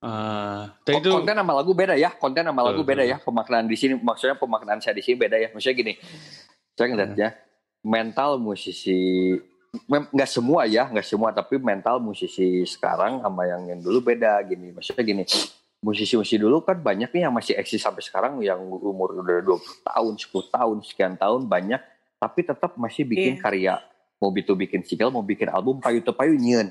[0.00, 3.20] Uh, itu konten sama lagu beda ya, konten sama lagu beda ya.
[3.20, 5.52] Pemaknaan di sini maksudnya pemaknaan saya di sini beda ya.
[5.52, 5.92] Maksudnya gini,
[6.72, 7.28] saya ngelihatnya
[7.84, 9.36] mental musisi
[9.86, 14.74] nggak semua ya nggak semua tapi mental musisi sekarang sama yang yang dulu beda gini.
[14.74, 15.24] Maksudnya gini
[15.80, 20.12] musisi-musisi dulu kan banyak nih yang masih eksis sampai sekarang yang umur udah 20 tahun
[20.20, 21.80] 10 tahun sekian tahun banyak
[22.20, 23.42] tapi tetap masih bikin yeah.
[23.42, 23.74] karya.
[24.20, 26.68] Mau itu bikin single mau bikin album payu to payu nyen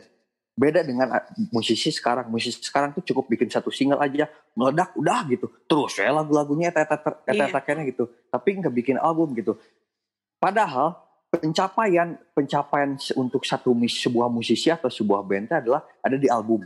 [0.53, 2.29] beda dengan ah, musisi sekarang.
[2.29, 5.49] Musisi sekarang tuh cukup bikin satu single aja meledak udah gitu.
[5.65, 7.81] Terus ya lagu-lagunya eta eta yeah.
[7.89, 8.05] gitu.
[8.29, 9.57] Tapi nggak bikin album gitu.
[10.37, 16.65] Padahal pencapaian pencapaian untuk satu sebuah musisi atau sebuah band adalah ada di album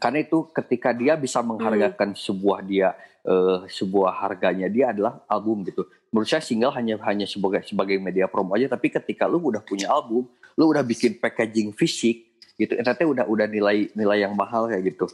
[0.00, 2.20] karena itu ketika dia bisa menghargakan hmm.
[2.20, 2.96] sebuah dia
[3.28, 8.24] uh, sebuah harganya dia adalah album gitu menurut saya single hanya hanya sebagai sebagai media
[8.32, 10.24] promo aja tapi ketika lu udah punya album
[10.56, 15.04] lu udah bikin packaging fisik gitu nanti udah udah nilai nilai yang mahal kayak gitu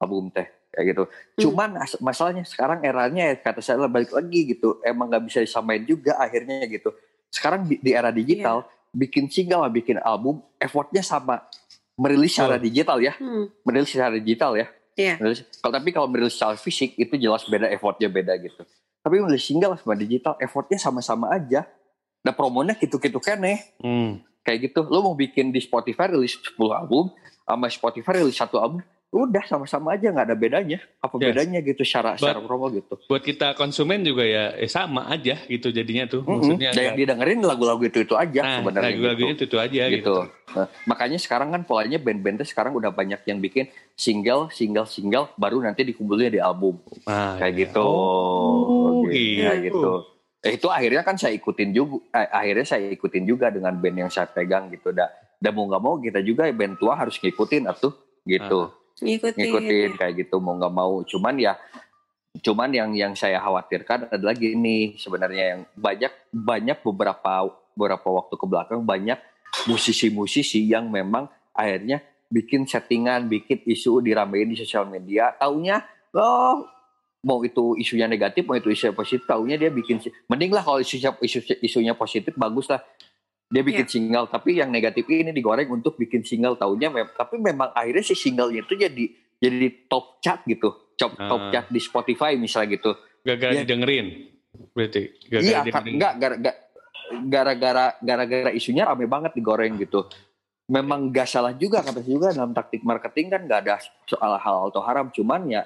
[0.00, 1.40] album teh kayak gitu hmm.
[1.44, 1.70] cuman
[2.04, 6.92] masalahnya sekarang eranya kata saya balik lagi gitu emang nggak bisa disamain juga akhirnya gitu
[7.30, 8.94] sekarang di, di era digital yeah.
[8.94, 11.46] bikin single bikin album effortnya sama
[11.94, 12.62] merilis secara oh.
[12.62, 13.64] digital ya hmm.
[13.64, 14.66] merilis secara digital ya
[14.98, 15.16] yeah.
[15.62, 18.66] kalau tapi kalau merilis secara fisik itu jelas beda effortnya beda gitu
[19.00, 21.64] tapi merilis single sama digital effortnya sama-sama aja
[22.20, 24.44] nah promonya gitu-gitu kan nih hmm.
[24.44, 27.08] kayak gitu lo mau bikin di Spotify rilis 10 album
[27.48, 31.34] sama Spotify rilis satu album udah sama-sama aja nggak ada bedanya apa yes.
[31.34, 35.74] bedanya gitu secara secara promo gitu buat kita konsumen juga ya eh, sama aja gitu
[35.74, 36.38] jadinya tuh mm -hmm.
[36.38, 39.34] maksudnya yang didengerin lagu-lagu itu itu aja nah, sebenarnya lagu-lagu gitu.
[39.34, 40.16] itu itu aja gitu, gitu.
[40.54, 43.66] Nah, makanya sekarang kan polanya band-bandnya sekarang udah banyak yang bikin
[43.98, 47.60] single single single baru nanti dikumpulnya di album nah, kayak ya.
[47.66, 49.42] gitu oh, gitu.
[49.42, 49.92] kayak gitu
[50.46, 54.10] eh, itu akhirnya kan saya ikutin juga eh, akhirnya saya ikutin juga dengan band yang
[54.10, 55.10] saya pegang gitu dah
[55.42, 57.90] dan mau nggak mau kita juga band tua harus ngikutin atuh
[58.22, 58.70] gitu
[59.00, 61.00] ngikutin, ngikutin kayak gitu mau nggak mau.
[61.04, 61.56] Cuman ya
[62.40, 68.46] cuman yang yang saya khawatirkan adalah gini sebenarnya yang banyak banyak beberapa beberapa waktu ke
[68.46, 69.18] belakang banyak
[69.66, 71.98] musisi-musisi yang memang akhirnya
[72.30, 75.82] bikin settingan, bikin isu diramein di sosial media, taunya
[76.14, 76.62] oh
[77.20, 80.96] mau itu isunya negatif, mau itu isunya positif, taunya dia bikin mending lah kalau isu,
[81.60, 82.80] isunya positif bagus lah
[83.50, 83.90] dia bikin Iya.
[83.90, 88.14] single tapi yang negatif ini digoreng untuk bikin single taunya mem tapi memang akhirnya si
[88.14, 89.04] singlenya itu jadi
[89.36, 91.50] jadi top chart gitu top, top Ah.
[91.50, 93.60] chart di Spotify misalnya gitu Gagal Iya.
[93.66, 94.06] didengerin.
[94.72, 95.92] Berarti gagal iya didengerin.
[95.98, 96.54] enggak gara-gara
[97.20, 100.06] gara-gara gara-gara isunya rame banget digoreng gitu
[100.70, 104.70] memang gak salah juga kata saya juga dalam taktik marketing kan gak ada soal hal
[104.70, 105.62] atau haram cuman ya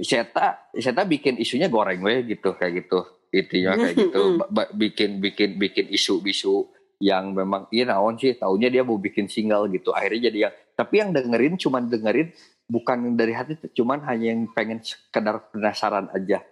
[0.00, 0.24] saya
[0.72, 4.22] saya bikin isunya goreng weh gitu kayak gitu intinya kayak gitu
[4.80, 9.90] bikin bikin bikin isu-isu yang memang iya naon sih taunya dia mau bikin single gitu
[9.90, 12.28] akhirnya jadi yang tapi yang dengerin cuman dengerin
[12.66, 16.42] bukan dari hati cuman hanya yang pengen sekedar penasaran aja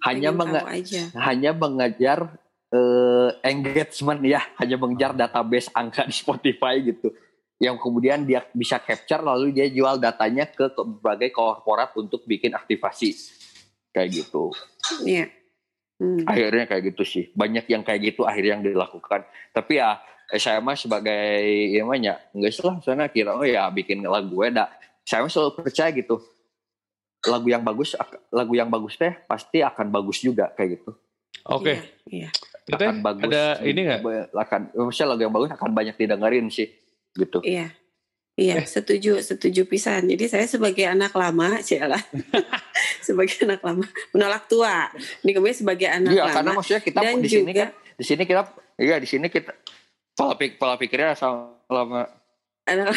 [0.00, 1.02] hanya menge- aja.
[1.12, 2.40] hanya mengejar
[2.72, 7.12] eh, engagement ya, hanya mengejar database angka di Spotify gitu.
[7.60, 12.56] Yang kemudian dia bisa capture lalu dia jual datanya ke, ke berbagai korporat untuk bikin
[12.56, 13.14] aktivasi.
[13.92, 14.50] Kayak gitu.
[15.04, 15.28] Iya.
[16.02, 16.26] Hmm.
[16.26, 17.24] Akhirnya kayak gitu sih.
[17.30, 19.22] Banyak yang kayak gitu akhirnya yang dilakukan.
[19.54, 20.02] Tapi ya
[20.34, 21.38] eh, saya mah sebagai
[21.70, 24.66] ya namanya enggak salah sana kira oh ya bikin lagu eda.
[25.06, 26.18] Saya mah selalu percaya gitu.
[27.22, 27.94] Lagu yang bagus
[28.34, 30.90] lagu yang bagus teh pasti akan bagus juga kayak gitu.
[31.46, 32.02] Oke.
[32.10, 32.34] Iya.
[32.66, 34.02] Teteh, akan bagus ada ini nggak?
[34.34, 36.70] akan maksudnya lagu yang bagus akan banyak didengerin sih
[37.14, 37.70] gitu Iya.
[38.32, 38.64] Iya, Eh.
[38.64, 40.08] setuju, setuju pisan.
[40.08, 42.00] Jadi saya sebagai anak lama, Cila.
[42.98, 44.88] sebagai anak lama, menolak tua.
[45.20, 46.58] Ini kemudian sebagai anak iya karena lama.
[46.58, 48.42] maksudnya kita Dan di sini juga- kan di sini kita
[48.78, 49.52] iya di sini kita
[50.12, 52.08] pola pik pola pikirnya sama
[52.64, 52.96] anak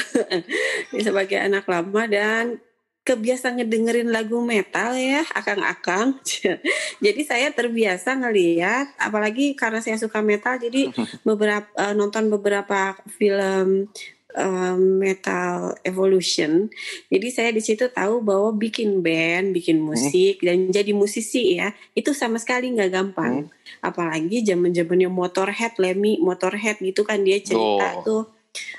[1.05, 2.57] sebagai anak lama dan
[3.03, 6.17] kebiasaan ngedengerin lagu metal ya akang-akang
[7.05, 10.89] jadi saya terbiasa ngeliat apalagi karena saya suka metal jadi
[11.21, 13.91] beberapa eh, nonton beberapa film
[14.35, 16.67] eh, metal evolution.
[17.07, 22.11] Jadi saya di situ tahu bahwa bikin band bikin musik dan jadi musisi ya itu
[22.11, 23.47] sama sekali nggak gampang.
[23.79, 28.03] Apalagi zaman zamannya motorhead Lemmy motorhead gitu kan dia cerita Oh.
[28.03, 28.23] tuh.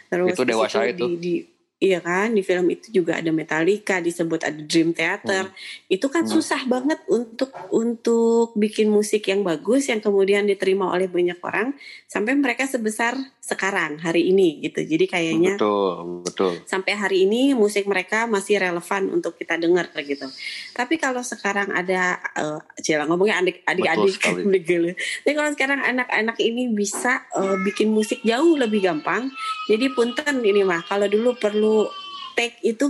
[0.06, 1.04] Terus Itu dewasa itu.
[1.04, 1.44] di, di-
[1.76, 5.52] iya kan di film itu juga ada Metallica disebut ada Dream Theater
[5.92, 6.32] itu kan Hmm.
[6.40, 11.76] susah banget untuk untuk bikin musik yang bagus yang kemudian diterima oleh banyak orang
[12.08, 13.12] sampai mereka sebesar
[13.44, 19.12] sekarang hari ini gitu jadi kayaknya betul betul sampai hari ini musik mereka masih relevan
[19.12, 20.26] untuk kita dengar gitu.
[20.72, 24.42] Tapi kalau sekarang ada uh, Cila ngomongnya adik adik-adik sekali.
[24.62, 24.92] gitu.
[24.94, 29.28] Tapi kalau sekarang anak-anak ini bisa eh, bikin musik jauh lebih gampang.
[29.66, 31.90] Jadi punten ini mah kalau dulu perlu
[32.38, 32.86] take itu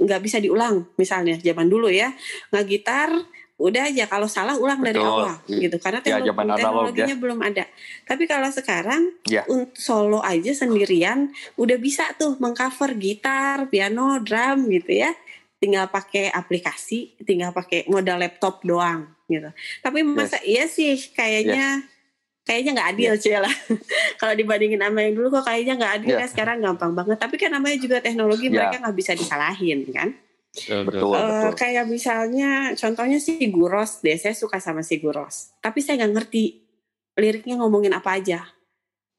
[0.00, 2.08] nggak bisa diulang misalnya zaman dulu ya
[2.48, 3.12] nggak gitar
[3.60, 5.12] udah aja kalau salah ulang dari Betul.
[5.20, 5.76] awal gitu.
[5.76, 7.64] Karena Ya, teknologi, teknologinya belum ada.
[8.08, 9.44] Tapi kalau sekarang Ya.
[9.52, 11.28] untuk solo aja sendirian
[11.60, 15.12] udah bisa tuh mengcover gitar piano drum gitu ya.
[15.60, 19.52] Tinggal pakai aplikasi tinggal pakai modal laptop doang gitu.
[19.84, 21.84] Tapi masa iya sih kayaknya
[22.42, 23.54] kayaknya nggak adil sih lah.
[24.20, 26.20] Kalau dibandingin sama yang dulu kok kayaknya nggak adil Ya.
[26.22, 26.26] ya.
[26.26, 27.16] Sekarang gampang banget.
[27.20, 28.66] Tapi kan namanya juga teknologi Ya.
[28.66, 30.08] mereka nggak bisa disalahin kan?
[30.50, 31.14] Betul, betul.
[31.14, 31.52] Eh, betul.
[31.54, 34.18] kayak misalnya contohnya si Guros deh.
[34.18, 35.54] Saya suka sama si Guros.
[35.62, 36.42] Tapi saya nggak ngerti
[37.14, 38.42] liriknya ngomongin apa aja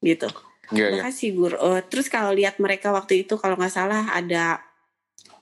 [0.02, 0.28] gitu.
[0.72, 1.00] Iya.
[1.00, 4.60] Bahkan si Gur eh, terus kalau lihat mereka waktu itu kalau nggak salah ada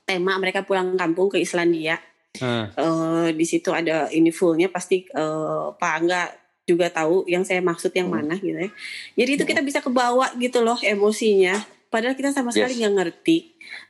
[0.06, 1.98] tema mereka pulang kampung ke Islandia.
[2.38, 2.70] Hah.
[2.70, 6.22] Eh, di situ ada ini fullnya pasti eh, Pak Angga
[6.64, 8.22] juga tahu yang saya maksud yang Hmm.
[8.22, 8.70] mana gitu ya.
[9.16, 11.58] Jadi itu kita bisa kebawa gitu loh emosinya.
[11.90, 12.80] Padahal kita sama sekali Yes.
[12.80, 13.36] nggak ngerti.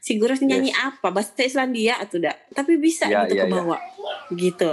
[0.01, 2.41] Si Guros nyanyi apa bahasa Islandia atau tidak.
[2.51, 3.45] Tapi bisa Ya, gitu ya, ya.
[3.45, 3.77] kebawa
[4.33, 4.73] gitu.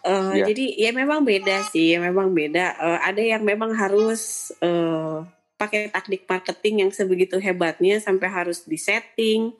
[0.00, 0.44] Eh, Ya.
[0.48, 2.78] Jadi ya memang beda sih, ya memang beda.
[2.78, 5.18] Eh, ada yang memang harus eh,
[5.56, 9.52] pakai taktik marketing yang sebegitu hebatnya sampai harus disetting,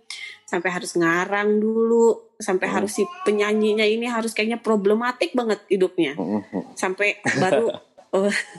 [0.47, 2.75] sampai harus ngarang dulu, sampai Hmm.
[2.79, 6.73] harus si penyanyinya ini harus kayaknya problematik banget hidupnya, Mhm.
[6.73, 7.67] sampai baru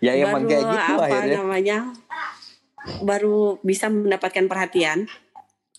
[0.00, 1.78] ya emang baru kayak gitu apa akhirnya namanya
[3.00, 5.06] baru bisa mendapatkan perhatian.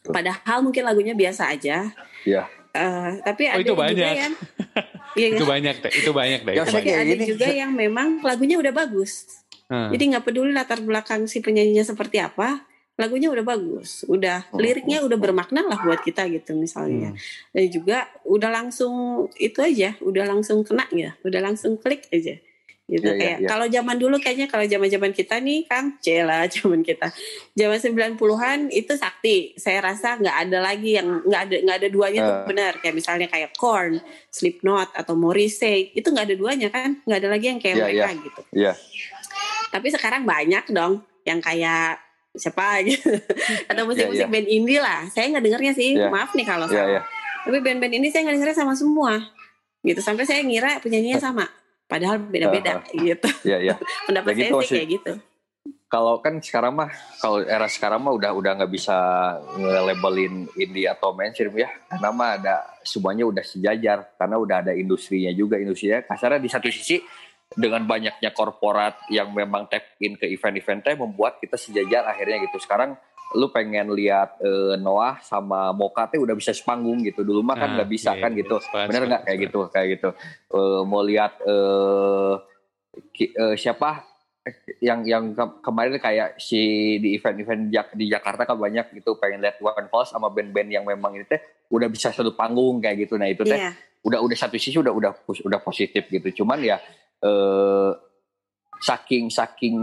[0.03, 1.89] Padahal mungkin lagunya biasa aja.
[2.23, 4.15] ya Eh, tapi Oh, ada itu juga banyak.
[4.17, 4.33] yang
[5.13, 5.51] Iya, Itu kan?
[5.53, 5.91] banyak, Teh.
[5.93, 6.41] Itu banyak.
[6.41, 6.85] Ya, Itu saya tapi banyak.
[6.89, 7.25] kayak ada gini.
[7.27, 9.29] juga yang memang lagunya udah bagus.
[9.69, 9.93] Hah.
[9.93, 14.61] Jadi nggak peduli latar belakang si penyanyinya seperti apa, lagunya udah bagus, udah Hmm.
[14.61, 17.17] liriknya udah bermakna lah buat kita gitu misalnya.
[17.17, 17.19] Hmm.
[17.49, 18.93] Dan juga udah langsung
[19.41, 22.37] itu aja, udah langsung kena ya, udah langsung klik aja.
[22.83, 23.47] Gitu iya, kayak iya.
[23.47, 27.09] kalau zaman dulu kayaknya kalau zaman-zaman kita nih Kang, cela zaman kita.
[27.55, 29.55] Zaman 90-an itu sakti.
[29.55, 32.45] Saya rasa nggak ada lagi yang nggak ada nggak ada duanya tuh Eh.
[32.51, 35.95] benar kayak misalnya kayak Korn, Slipknot atau Morrissey.
[35.95, 36.99] Itu nggak ada duanya kan?
[37.07, 38.41] nggak ada lagi yang kayak Iya, mereka gitu.
[38.51, 38.71] Iya.
[39.71, 42.02] Tapi sekarang banyak dong yang kayak
[42.33, 43.13] siapa gitu.
[43.69, 44.33] Atau musik-musik Iya, iya.
[44.33, 45.05] band indie lah.
[45.07, 45.89] Saya nggak dengernya sih.
[45.93, 46.09] Iya.
[46.09, 46.89] Maaf nih kalau Iya, salah.
[46.89, 47.01] iya.
[47.43, 49.11] Tapi band-band ini saya nggak dengernya sama semua.
[49.81, 51.45] Gitu sampai saya ngira penyanyinya sama.
[51.85, 53.29] Padahal beda-beda gitu.
[53.43, 53.75] Iya, iya.
[54.07, 54.75] Pendapat Ya saya gitu sih.
[54.75, 55.13] kayak gitu.
[55.85, 56.89] Kalau kan sekarang mah
[57.21, 58.97] kalau era sekarang mah udah udah nggak bisa
[59.53, 61.69] nge-labelin indie atau mainstream ya.
[61.85, 65.61] Karena mah ada semuanya udah sejajar karena udah ada industrinya juga.
[65.61, 66.97] Industrinya kasarnya di satu sisi
[67.55, 72.57] dengan banyaknya korporat yang memang tap in ke event-eventnya membuat kita sejajar akhirnya gitu.
[72.57, 72.95] Sekarang
[73.33, 77.21] lu pengen lihat eh, Noah sama Moka teh udah bisa sepanggung gitu.
[77.21, 78.39] Dulu mah kan Nah, nggak bisa iya, kan iya.
[78.39, 78.55] gitu.
[78.57, 79.45] Sepakat, Bener nggak sepakat, kayak sepakat.
[79.49, 80.09] gitu kayak gitu.
[80.51, 82.33] Eh, mau lihat eh,
[83.11, 83.89] ki- eh, siapa
[84.77, 86.59] yang yang ke- kemarin kayak si
[86.99, 90.83] di event-event Jak- di Jakarta kan banyak gitu pengen lihat One Falls sama band-band yang
[90.83, 91.39] memang ini teh
[91.69, 93.15] udah bisa satu panggung kayak gitu.
[93.15, 93.71] Nah itu teh Iya.
[94.03, 96.43] udah udah satu sisi udah udah udah positif gitu.
[96.43, 96.77] Cuman ya
[97.23, 97.91] eh,
[98.83, 99.77] saking saking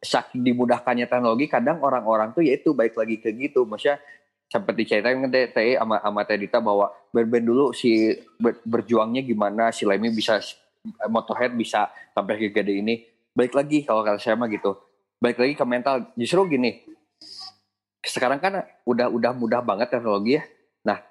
[0.00, 3.68] saking dimudahkannya teknologi kadang orang-orang tuh ya itu baik lagi ke gitu.
[3.68, 4.00] Maksudnya
[4.50, 9.70] seperti ceritain kan teh sama sama Teh Dita bahwa band-band dulu si ber- berjuangnya gimana
[9.70, 10.40] si Lemmy bisa
[11.06, 13.04] Motorhead bisa sampai ke gede ini.
[13.36, 14.80] Baik lagi kalau kata saya mah gitu.
[15.20, 16.08] Baik lagi ke mental.
[16.16, 16.80] Justru gini.
[18.00, 20.42] Sekarang kan udah udah mudah banget teknologi ya.
[20.88, 21.04] Nah,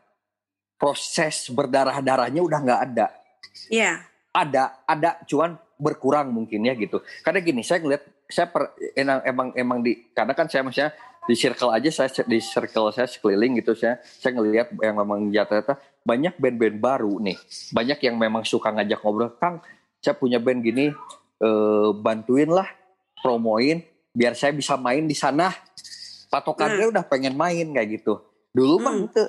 [0.82, 3.08] proses berdarah-darahnya udah nggak ada
[3.70, 4.02] Iya.
[4.46, 7.00] Ada ada cuman berkurang mungkin ya gitu.
[7.24, 10.92] Karena gini saya ngeliat saya per, emang emang emang di karena kan saya maksudnya
[11.26, 15.78] di circle aja saya di circle saya sekeliling gitu saya saya ngelihat yang memang jatuh
[16.04, 17.38] banyak band-band baru nih.
[17.72, 19.64] Banyak yang memang suka ngajak ngobrol kang
[20.00, 20.92] saya punya band gini
[21.40, 22.68] eh, bantuin lah
[23.20, 23.84] promoin
[24.16, 25.52] biar saya bisa main di sana.
[26.30, 28.22] Patokannya udah pengen main kayak gitu.
[28.54, 29.10] Dulu mah Hmm.
[29.10, 29.24] itu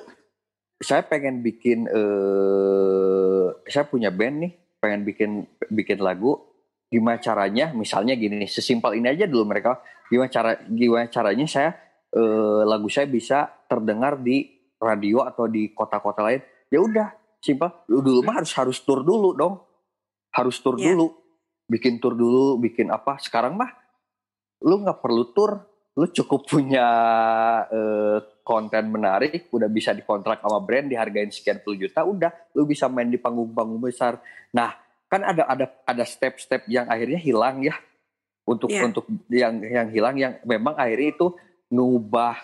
[0.81, 5.31] saya pengen bikin eh saya punya band nih pengen bikin
[5.69, 6.41] bikin lagu
[6.89, 7.69] gimana caranya?
[7.71, 9.79] Misalnya gini sesimpel ini aja dulu mereka.
[10.09, 11.71] Gimana cara gimana caranya saya
[12.11, 14.49] eh, lagu saya bisa terdengar di
[14.81, 16.41] radio atau di kota-kota lain?
[16.73, 17.69] Ya udah simpel.
[17.85, 19.61] Dulu mah harus harus tur dulu dong.
[20.33, 20.97] Harus tur Iya.
[20.97, 21.13] dulu.
[21.69, 23.21] Bikin tur dulu bikin apa.
[23.21, 23.71] Sekarang mah
[24.65, 26.87] lu nggak perlu tur lu cukup punya
[27.67, 32.87] eh, konten menarik udah bisa dikontrak sama brand dihargain sekian puluh juta udah lu bisa
[32.87, 34.23] main di panggung-panggung besar.
[34.55, 34.71] Nah
[35.11, 37.75] kan ada ada ada step-step yang akhirnya hilang ya.
[38.47, 38.87] Untuk Iya.
[38.87, 41.27] untuk yang yang hilang yang memang akhirnya itu
[41.69, 42.39] ngubah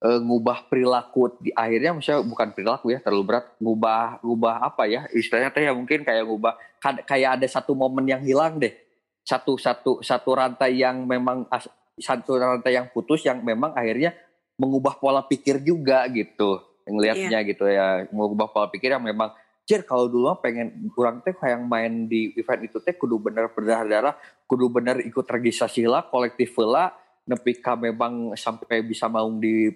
[0.00, 5.04] eh, ngubah perilaku di akhirnya misalnya bukan perilaku ya terlalu berat ngubah ngubah apa ya
[5.12, 6.56] istilahnya teh ya mungkin kayak ngubah
[7.04, 8.72] kayak ada satu momen yang hilang deh.
[9.20, 14.12] Satu satu satu rantai yang memang as- satu rantai yang putus yang memang akhirnya
[14.60, 18.06] mengubah pola pikir juga gitu ngelihatnya gitu ya.
[18.12, 19.32] Mengubah pola pikir yang memang
[19.66, 24.14] Jer kalau dulu pengen kurang teh kayak main di event itu teh kudu bener berdarah-darah
[24.46, 26.94] kudu bener ikut registrasi lah kolektif lah.
[27.26, 29.66] Nepi memang sampai bisa mau di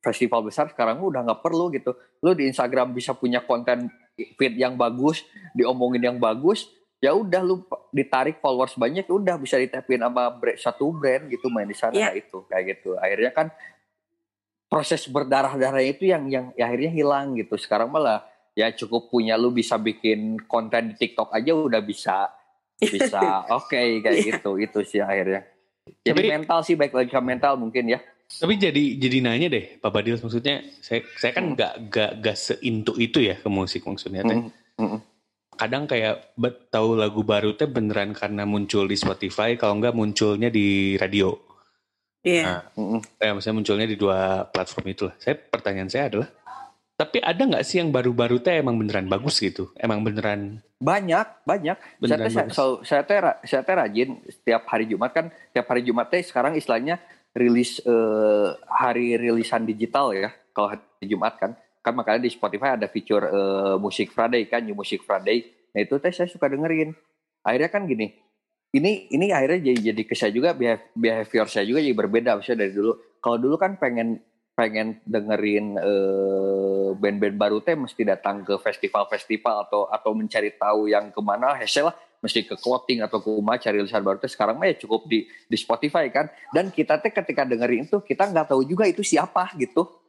[0.00, 1.92] festival besar sekarang udah nggak perlu gitu.
[2.24, 5.20] Lu di Instagram bisa punya konten feed yang bagus
[5.52, 6.64] diomongin yang bagus
[7.04, 11.46] ya udah lu ditarik followers banyak ya udah bisa ditapin sama brand, satu brand gitu
[11.46, 12.16] main di sana Iya.
[12.16, 13.46] itu kayak gitu akhirnya kan
[14.66, 19.50] proses berdarah-darah itu yang yang ya akhirnya hilang gitu sekarang malah ya cukup punya lu
[19.50, 22.32] bisa bikin konten di TikTok aja udah bisa
[22.74, 23.20] bisa
[23.52, 23.68] oke
[24.00, 24.24] kayak Iya.
[24.32, 25.44] gitu itu sih akhirnya
[26.00, 29.76] jadi Tapi- mental sih baik lagi ke mental mungkin ya Tapi jadi jadi nanya deh,
[29.78, 31.54] Pak Badil maksudnya saya saya kan Hmm.
[31.54, 34.40] nggak nggak nggak seintu itu ya ke musik maksudnya teh.
[34.40, 34.48] Mm,
[34.80, 34.98] mm,
[35.64, 40.52] Kadang kayak bet, tahu lagu baru teh beneran karena muncul di Spotify, kalau nggak munculnya
[40.52, 41.32] di radio.
[42.20, 42.44] Iya.
[42.44, 43.00] Nah, mm, mm.
[43.16, 45.16] Eh, maksudnya munculnya di dua platform itu lah.
[45.16, 46.28] Saya pertanyaan saya adalah,
[47.00, 49.72] tapi ada nggak sih yang baru-baru teh emang beneran bagus gitu?
[49.80, 52.56] Emang beneran banyak banyak saya beneran teh saya, bagus?
[52.60, 56.20] so- saya teh ra- saya teh rajin setiap hari Jumat kan setiap hari Jumat teh
[56.20, 57.00] sekarang istilahnya
[57.32, 62.88] rilis eh, hari rilisan digital ya kalau hari Jumat kan kan makanya di Spotify ada
[62.88, 65.44] fitur eh, Music Friday kan New Music Friday.
[65.76, 66.96] Nah itu teh saya suka dengerin.
[67.44, 68.08] Akhirnya kan gini
[68.72, 72.40] ini ini akhirnya jadi jadi ke saya juga behav- behavior saya juga jadi berbeda.
[72.40, 74.16] Misalnya dari dulu kalau dulu kan pengen
[74.56, 81.12] pengen dengerin eh, band-band baru teh mesti datang ke festival-festival atau atau mencari tahu yang
[81.12, 81.52] ke mana.
[81.60, 81.92] Hese lah
[82.24, 84.32] mesti ke clothing atau ke rumah cari lisan baru teh.
[84.32, 86.32] Sekarang mah ya cukup di di Spotify kan.
[86.48, 90.03] Dan kita teh ketika dengerin itu kita nggak tahu juga itu siapa gitu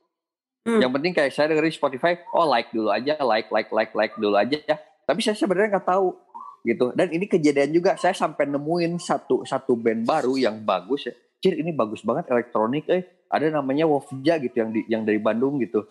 [0.65, 0.81] Hmm.
[0.81, 4.33] yang penting kayak saya dengerin Spotify oh like dulu aja like like like like dulu
[4.33, 4.81] aja ya.
[5.05, 6.17] Tapi saya sebenarnya nggak tahu
[6.65, 6.89] gitu.
[6.97, 11.13] Dan ini kejadian juga saya sampai nemuin satu satu band baru yang bagus ya.
[11.37, 13.05] Cir ini bagus banget elektronik eh.
[13.29, 15.85] Ada namanya Wolfja gitu yang di yang dari Bandung gitu.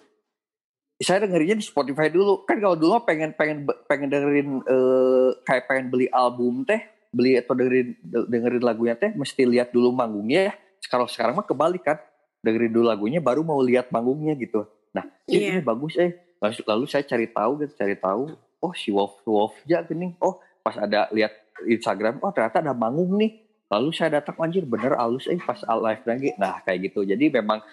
[0.99, 2.43] Saya dengerinnya di Spotify dulu.
[2.43, 6.83] Kan kalau dulu pengen pengen pengen dengerin eh, kayak pengen beli album teh
[7.15, 10.55] beli atau dengerin dengerin lagunya teh mesti lihat dulu manggungnya ya.
[10.91, 12.03] Kalau sekarang mah kebalik kan
[12.45, 14.69] dengerin dulu lagunya baru mau lihat manggungnya gitu.
[14.93, 15.59] Nah Iya.
[15.59, 16.13] ini bagus eh.
[16.45, 20.77] Lalu, lalu saya cari tahu gitu cari tahu oh si Wolf Wolfja gini oh pas
[20.77, 21.33] ada lihat
[21.65, 23.41] Instagram oh ternyata ada manggung nih.
[23.73, 26.31] Lalu saya datang anjir bener alus eh pas live lagi.
[26.37, 27.09] Nah kayak gitu.
[27.09, 27.65] Jadi memang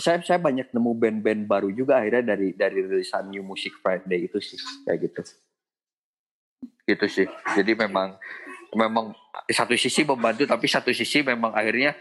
[0.00, 4.40] saya saya banyak nemu band-band baru juga akhirnya dari dari rilisan New Music Friday itu
[4.40, 4.56] sih
[4.88, 5.20] kayak gitu.
[6.88, 7.26] Gitu sih.
[7.52, 8.16] Jadi memang
[8.74, 9.12] memang
[9.50, 11.94] satu sisi membantu tapi satu sisi memang akhirnya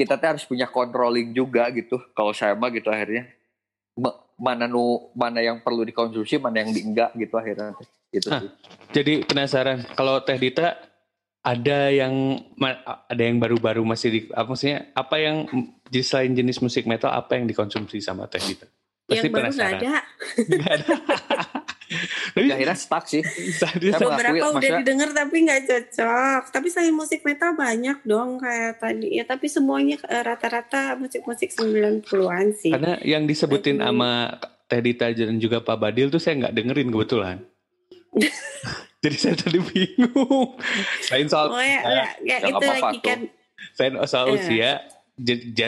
[0.00, 3.28] kita tuh harus punya controlling juga gitu kalau saya mah gitu akhirnya
[3.94, 4.80] Ma- mana nu
[5.12, 7.76] mana yang perlu dikonsumsi mana yang di enggak gitu akhirnya
[8.08, 8.40] gitu Ah.
[8.40, 8.50] sih
[8.90, 10.72] Jadi penasaran kalau Teh Dita
[11.40, 12.40] ada yang
[13.06, 15.44] ada yang baru-baru masih di apa maksudnya apa yang
[15.86, 18.64] jadi selain jenis musik metal apa yang dikonsumsi sama Teh Dita?
[19.06, 19.78] Pasti yang baru penasaran.
[19.78, 19.94] ada.
[20.38, 20.94] Nggak ada.
[21.90, 26.42] Tapi Ya, akhirnya stuck sih Beberapa udah maksudnya- didengar tapi nggak cocok.
[26.48, 29.10] Tapi selain musik metal banyak dong kayak tadi.
[29.12, 32.70] Ya tapi semuanya eh, rata-rata musik-musik 90-an sih.
[32.70, 33.90] karena yang disebutin Aduh.
[33.90, 34.10] sama
[34.64, 37.36] Teh Dita dan juga Pak Badil tuh saya nggak dengerin kebetulan.
[39.02, 40.54] Jadi saya tadi bingung.
[41.00, 43.20] Selain soal Oh ya, ya, ya, Ya, itu lagi kan
[43.72, 44.36] selain soal Iya.
[44.36, 44.70] usia,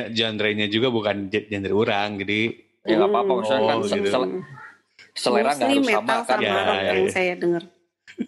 [0.09, 2.21] genre-nya juga bukan genre orang.
[2.21, 2.41] Jadi
[2.83, 4.21] ya nggak apa-apa kan Oh, se- gitu.
[5.13, 7.11] Sel- selera nggak harus sama metal kan sama Ya, rock ya, yang ya.
[7.11, 7.65] saya dengar.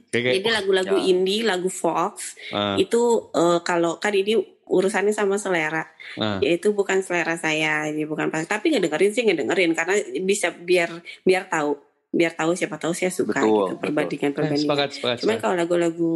[0.08, 1.04] kayak Jadi lagu-lagu Ya.
[1.06, 2.16] indie, lagu folk
[2.50, 5.84] ah, itu eh, kalau kan ini urusannya sama selera,
[6.16, 6.40] ah.
[6.40, 8.40] yaitu bukan selera saya, jadi bukan pas.
[8.42, 10.88] Tapi ngedengerin sih ngedengerin karena bisa biar
[11.20, 11.76] biar tahu,
[12.08, 13.80] biar tahu siapa tahu saya suka Betul, gitu betul.
[13.82, 14.64] perbandingan Eh, perbandingan.
[14.64, 16.12] sepakat, sepakat, Cuman kalau lagu-lagu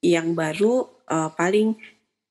[0.00, 1.76] yang baru eh, paling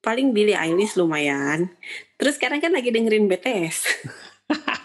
[0.02, 1.70] paling Billie Eilish lumayan.
[2.15, 3.78] Terus sekarang kan lagi dengerin BTS.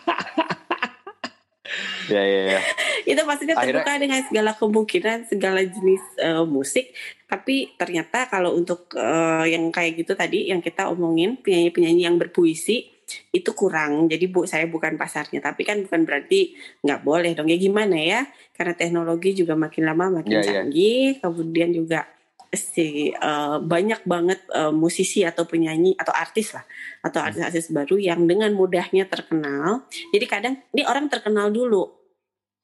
[2.10, 2.60] ya ya ya.
[3.10, 6.90] Itu pastinya Akhirnya- terbuka dengan segala kemungkinan segala jenis eh, musik.
[7.26, 12.86] Tapi ternyata kalau untuk eh, yang kayak gitu tadi yang kita omongin penyanyi-penyanyi yang berpuisi
[13.30, 14.10] itu kurang.
[14.10, 15.38] Jadi bu saya bukan pasarnya.
[15.38, 17.46] Tapi kan bukan berarti nggak boleh dong.
[17.46, 18.26] Ya gimana ya?
[18.50, 20.46] Karena teknologi juga makin lama makin Ya, ya.
[20.62, 21.22] canggih.
[21.22, 22.06] Kemudian juga
[22.50, 26.62] si eh, banyak banget eh, musisi atau penyanyi atau artis lah
[27.02, 29.86] atau artis-artis baru yang dengan mudahnya terkenal.
[30.10, 31.95] Jadi kadang ini orang terkenal dulu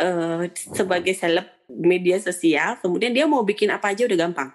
[0.03, 0.43] eh,
[0.75, 4.51] sebagai seleb media sosial, kemudian dia mau bikin apa aja udah gampang.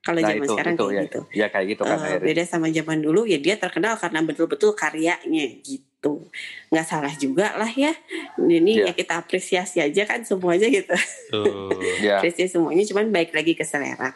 [0.00, 1.20] Kalau nah zaman itu sekarang itu kayak ya gitu.
[1.34, 5.44] ya kayak gitu kan akhirnya beda sama zaman dulu ya dia terkenal karena betul-betul karyanya
[5.66, 6.30] gitu.
[6.70, 7.90] Nggak salah juga lah ya.
[8.38, 8.86] Ini Iya.
[8.86, 10.94] ya kita apresiasi aja kan semuanya gitu.
[11.34, 11.74] Tuh.
[12.06, 14.14] ya Apresiasi semuanya cuman baik lagi ke selera.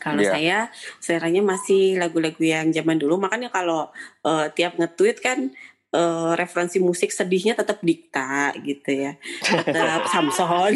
[0.00, 0.32] Kalau Iya.
[0.32, 0.58] saya
[0.96, 3.92] seleranya masih lagu-lagu yang zaman dulu makanya kalau
[4.24, 5.52] eh, tiap nge-tweet kan
[5.92, 9.12] eh, referensi musik sedihnya tetap Dikta gitu ya.
[9.40, 10.72] Tetap Samson.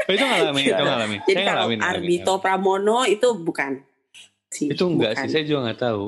[0.00, 0.80] Oh, itu ngalamin, itu Iya.
[0.80, 1.18] ngalamin.
[1.20, 1.78] Jadi Saya kalau ngalamin.
[1.78, 2.42] ngalamin, Ardito ngalamin.
[2.42, 3.72] Pramono itu bukan.
[4.48, 5.22] Sih, Itu enggak bukan.
[5.22, 6.04] sih, saya juga nggak tahu.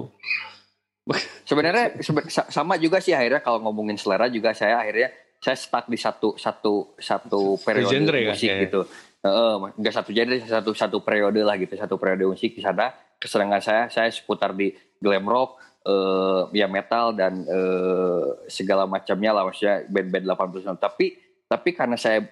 [1.42, 5.85] sebenarnya sebe- sa- sama juga sih akhirnya kalau ngomongin selera juga saya akhirnya saya stuck
[5.85, 8.64] di satu satu satu periode genre kan, musik kayaknya.
[8.64, 8.80] gitu
[9.20, 13.59] Heeh, enggak satu genre satu satu periode lah gitu satu periode musik di sana kesenangan
[13.59, 19.87] saya saya seputar di glam rock eh, ya metal dan eh, segala macamnya lah maksudnya
[19.87, 21.07] band-band 80 tapi
[21.47, 22.23] tapi karena saya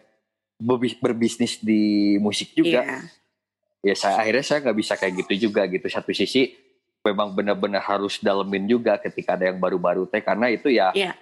[0.57, 2.99] berbis- berbisnis di musik juga Iya.
[3.83, 6.51] ya saya akhirnya saya nggak bisa kayak gitu juga gitu satu sisi
[7.01, 11.15] memang benar-benar harus dalemin juga ketika ada yang baru-baru teh karena itu ya Iya.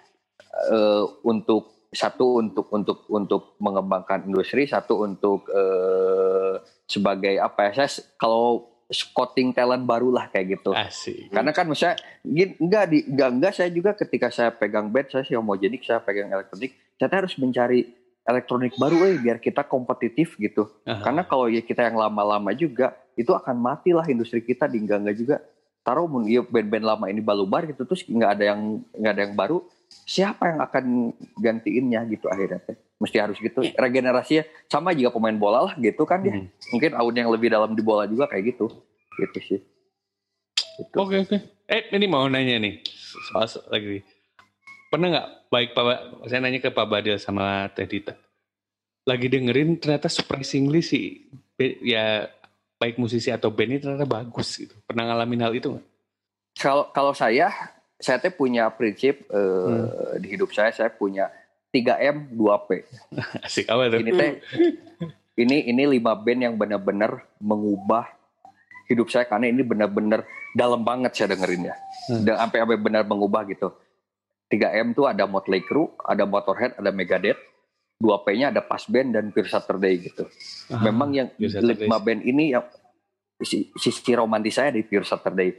[0.72, 7.90] eh, untuk satu untuk untuk untuk mengembangkan industri satu untuk eh, sebagai apa ya saya
[8.16, 11.34] kalau scouting talent baru lah kayak gitu Asik.
[11.34, 15.26] karena kan misalnya gini, enggak di enggak enggak saya juga ketika saya pegang band saya
[15.26, 17.90] sih homogenik saya pegang elektronik saya harus mencari
[18.26, 21.02] elektronik baru eh biar kita kompetitif gitu Aha.
[21.02, 24.98] karena kalau ya kita yang lama-lama juga itu akan mati lah industri kita di enggak
[25.02, 25.36] enggak juga
[25.86, 29.34] taruh mun ya band-band lama ini balubar gitu terus nggak ada yang nggak ada yang
[29.38, 30.84] baru siapa yang akan
[31.36, 33.74] gantiinnya gitu akhirnya teh mesti harus gitu Ya.
[33.76, 36.46] regenerasinya sama juga pemain bola lah gitu kan ya Hmm.
[36.72, 38.66] mungkin aun yang lebih dalam di bola juga kayak gitu
[39.16, 39.60] gitu sih
[40.76, 40.92] Gitu.
[40.92, 41.36] Oke oke.
[41.66, 42.84] Eh ini mau nanya nih
[43.32, 44.04] soal lagi.
[44.92, 45.84] Pernah nggak baik Pak
[46.28, 48.12] saya nanya ke Pak Badil sama Teh Dita.
[49.08, 51.24] Lagi dengerin ternyata surprisingly sih
[51.80, 52.28] ya
[52.76, 54.76] baik musisi atau band ini ternyata bagus gitu.
[54.84, 55.86] Pernah ngalamin hal itu nggak?
[56.60, 57.48] Kalau kalau saya,
[57.96, 60.20] saya teh punya prinsip eh, Hmm.
[60.20, 61.32] di hidup saya, saya punya
[61.68, 62.68] 3M 2P.
[63.46, 64.00] Asik apa tuh?
[64.00, 64.30] Ini teh
[65.36, 68.08] ini ini lima band yang benar-benar mengubah
[68.86, 71.74] hidup saya karena ini benar-benar dalam banget saya dengerinnya.
[72.06, 72.22] Hmm.
[72.22, 73.72] Dan sampai sampai benar mengubah gitu.
[74.46, 77.40] 3M tuh ada Motley Crue, ada Motorhead, ada Megadeth.
[77.96, 80.28] 2P-nya ada Pas Band dan Pure Saturday gitu.
[80.68, 81.80] Ah, Memang yang Pure Saturday.
[81.82, 82.68] lima band ini yang
[83.38, 85.56] si- sisi romantis saya di Pure Saturday.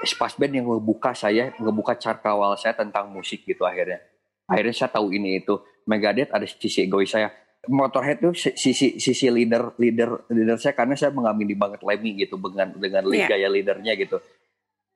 [0.00, 4.00] Pas Band yang ngebuka saya, ngebuka carkawal saya tentang musik gitu akhirnya.
[4.46, 5.60] Akhirnya saya tahu ini itu.
[5.84, 7.28] Megadeth ada sisi egois saya.
[7.68, 12.40] Motorhead tuh si- sisi sisi leader leader leader saya karena saya mengamini banget Lemmy gitu
[12.40, 13.28] dengan dengan Iya.
[13.28, 14.16] gaya leadernya gitu.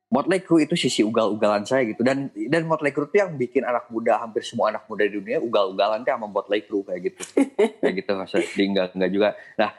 [0.08, 3.90] Motley Crue itu sisi ugal-ugalan saya gitu dan dan Motley Crue itu yang bikin anak
[3.90, 7.20] muda hampir semua anak muda di dunia ugal-ugalan tuh sama Motley Crue kayak gitu
[7.82, 9.28] kayak gitu maksudnya Jadi enggak enggak juga
[9.58, 9.70] nah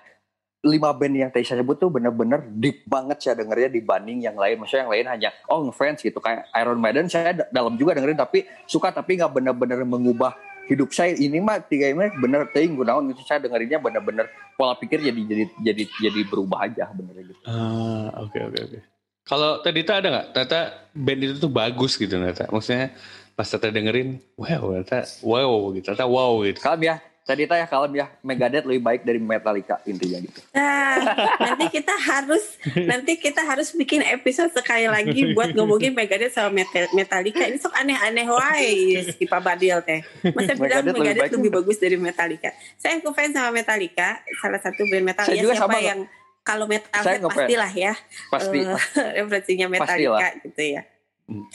[0.65, 4.57] lima band yang tadi saya sebut tuh bener-bener deep banget saya dengernya dibanding yang lain
[4.57, 8.17] maksudnya yang lain hanya oh ngefans gitu kayak Iron Maiden saya da- dalam juga dengerin
[8.17, 10.33] tapi suka tapi nggak bener-bener mengubah
[10.65, 14.25] hidup saya ini mah tiga ini bener ting gunawan itu saya dengerinnya bener-bener
[14.57, 18.79] pola pikir jadi jadi jadi jadi berubah aja bener gitu Ah, oke oke oke.
[19.25, 20.27] Kalau tadi Tata ada nggak?
[20.33, 20.59] Tata
[20.93, 22.45] band itu tuh bagus gitu Tata.
[22.49, 22.93] Maksudnya
[23.33, 26.61] pas Tata dengerin, wow, Tata wow gitu, Tata wow gitu.
[26.61, 26.95] kalem ya
[27.25, 30.95] tadi ya kalem ya Megadeth lebih baik dari Metallica intinya gitu Nah,
[31.41, 36.87] nanti kita harus nanti kita harus bikin episode sekali lagi buat ngomongin Megadeth sama Metal-
[36.93, 37.43] Metallica.
[37.43, 38.71] Ini sok aneh-aneh wae
[39.09, 39.99] si Pak Badil teh.
[40.31, 41.33] Masa bilang Megadeth lebih Megadeth baik.
[41.35, 42.49] lebih bagus dari Metallica.
[42.75, 45.99] Saya ngefans sama Metallica, salah satu band metal Saya ya juga siapa sama, yang
[46.41, 47.35] kalau metal Saya ngefans.
[47.41, 47.93] pastilah ya
[48.29, 48.79] pasti eh,
[49.19, 50.81] referensinya Metallica gitu ya.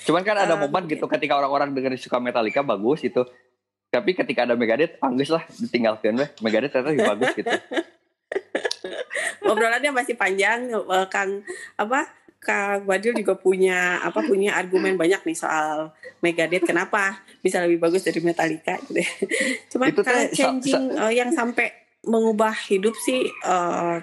[0.03, 3.23] Cuman kan ada Eh, momen gitu ketika orang-orang dengerin suka Metallica bagus itu.
[3.91, 6.31] Tapi ketika ada Megadeth, anggus lah ditinggalkan weh.
[6.47, 7.51] Megadeth ternyata lebih bagus gitu.
[9.51, 11.43] Obrolannya masih panjang, eh, Kang
[11.75, 12.07] apa?
[12.41, 15.93] Kang Badil juga punya apa punya argumen banyak nih soal
[16.25, 18.97] Megadeth kenapa bisa lebih bagus dari Metallica gitu.
[19.77, 21.69] Cuman Itu kalau teh, sa- changing eh, yang sampai
[22.09, 23.97] mengubah hidup sih eh,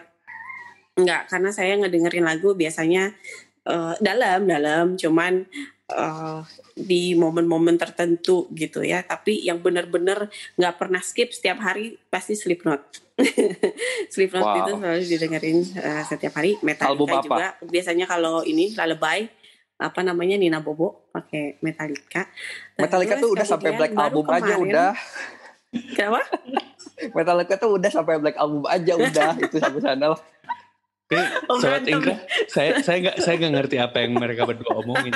[0.97, 3.09] enggak karena saya ngedengerin lagu biasanya
[3.65, 5.41] eh, dalam dalam cuman
[5.87, 6.39] eh,
[6.75, 13.03] di momen-momen tertentu gitu ya tapi yang benar-benar nggak pernah skip setiap hari pasti Slipknot
[14.13, 14.55] Slipknot Wow.
[14.61, 17.21] itu selalu didengerin eh, setiap hari Metallica Album apa?
[17.23, 19.27] juga biasanya kalau ini Lullaby
[19.77, 22.25] apa namanya Nina Bobo pakai Metallica
[22.75, 24.91] Metallica Terus tuh udah sampai Black Album aja udah.
[25.93, 26.21] kenapa
[27.17, 29.29] Metallica tuh udah sampai Black Album aja udah.
[29.45, 30.21] itu sampai sana lah.
[31.07, 31.87] Tapi, Oh, Sobat.
[31.87, 32.19] Inggra,
[32.51, 35.13] saya saya nggak saya nggak ngerti apa yang mereka berdua omongin.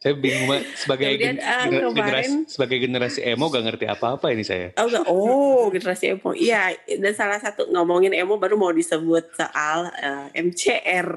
[0.00, 4.32] Saya bingung banget sebagai Kemudian, gen- gener- kemarin- generasi sebagai generasi emo gak ngerti apa-apa
[4.32, 4.72] ini saya.
[4.80, 6.32] Oh oh generasi emo.
[6.32, 11.08] Iya, dan salah satu ngomongin emo baru mau disebut soal eh, MCR.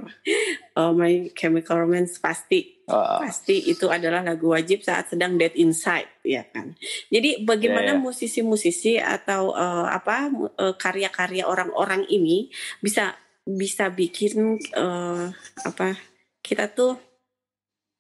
[0.76, 6.12] Oh, My Chemical Romance pasti Ah, pasti itu adalah lagu wajib saat sedang dead inside,
[6.20, 6.76] ya kan.
[7.08, 8.02] Jadi bagaimana iya.
[8.04, 10.28] musisi-musisi atau eh, apa
[10.60, 12.52] eh, karya-karya orang-orang ini
[12.84, 13.16] bisa
[13.48, 15.26] bisa bikin eh,
[15.64, 15.96] apa
[16.44, 17.13] kita tuh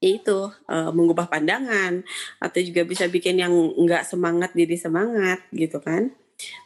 [0.03, 2.03] ya itu eh, mengubah pandangan
[2.43, 6.11] atau juga bisa bikin yang nggak semangat jadi semangat gitu kan.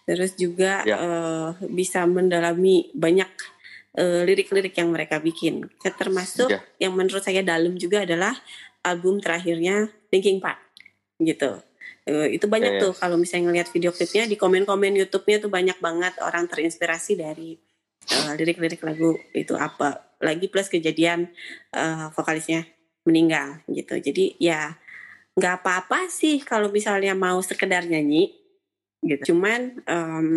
[0.10, 0.98] Terus juga Ya.
[0.98, 3.30] eh, bisa mendalami banyak
[3.98, 5.70] eh, lirik-lirik yang mereka bikin.
[5.82, 6.62] Termasuk Ya.
[6.82, 8.34] yang menurut saya dalam juga adalah
[8.82, 10.58] album terakhirnya Linkin Park
[11.18, 11.62] gitu.
[12.08, 12.82] Eh, itu banyak Ya, ya.
[12.88, 17.58] tuh kalau misalnya ngelihat video klipnya di komen-komen YouTube-nya tuh banyak banget orang terinspirasi dari
[18.08, 20.16] eh, lirik-lirik lagu itu apa.
[20.22, 21.28] Lagi plus kejadian
[21.74, 22.64] eh, vokalisnya
[23.08, 23.96] meninggal gitu.
[23.96, 24.76] Jadi ya
[25.40, 28.36] nggak apa-apa sih kalau misalnya mau sekedar nyanyi
[29.06, 29.34] gitu.
[29.34, 30.28] Cuman em,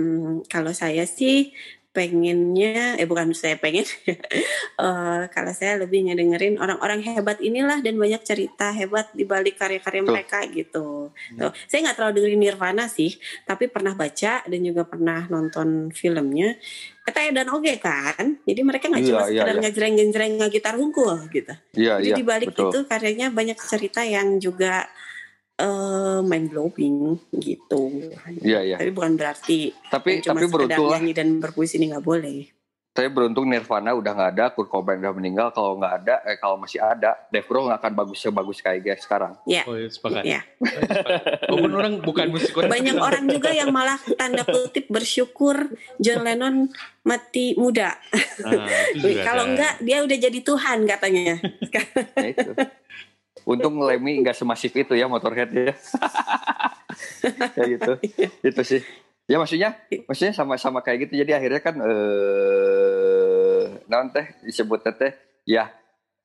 [0.47, 1.51] kalau saya sih
[1.91, 8.23] pengennya eh bukan saya pengen eh, kalau saya lebih ngedengerin orang-orang hebat inilah dan banyak
[8.23, 10.11] cerita hebat di balik karya-karya Tuh.
[10.15, 11.11] mereka gitu.
[11.11, 11.53] Tuh.
[11.67, 16.55] Saya nggak terlalu dengerin Nirvana sih, tapi pernah baca dan juga pernah nonton filmnya.
[17.03, 19.63] Kata dan oke kan, jadi mereka nggak Iya, cuma iya, sekedar iya.
[19.67, 21.55] ngejreng-ngejreng gitar hungkul gitu.
[21.75, 22.17] Iya, Jadi iya.
[22.17, 24.87] di balik itu karyanya banyak cerita yang juga
[25.61, 27.83] eh mind blowing gitu.
[28.41, 28.77] Iya, iya.
[28.81, 30.97] Tapi bukan berarti Tapi yang cuma tapi beruntung lah.
[30.97, 32.49] nyanyi dan berpuisi ini nggak boleh.
[32.91, 35.55] Saya beruntung Nirvana udah nggak ada, Kurt Cobain udah meninggal.
[35.55, 38.99] Kalau nggak ada, eh kalau masih ada, Dave Grohl nggak akan bagus sebagus kayak dia
[38.99, 39.39] sekarang.
[39.47, 40.23] Oh, iya, sepakat.
[40.27, 40.43] Ya.
[41.47, 45.71] Walaupun orang bukan musik Banyak orang juga yang malah tanda kutip bersyukur
[46.03, 46.67] John Lennon
[47.07, 47.95] mati muda.
[48.43, 51.35] Nah, itu juga Kalau enggak dia udah jadi Tuhan katanya.
[52.21, 52.53] Nah, itu.
[53.51, 55.75] Untung Lemmy nggak semasif itu ya Motorhead ya.
[57.59, 57.93] kayak gitu.
[58.47, 58.81] itu sih.
[59.27, 59.75] Ya maksudnya,
[60.07, 61.23] maksudnya sama-sama kayak gitu.
[61.23, 65.67] Jadi akhirnya kan eh non teh disebut teh ya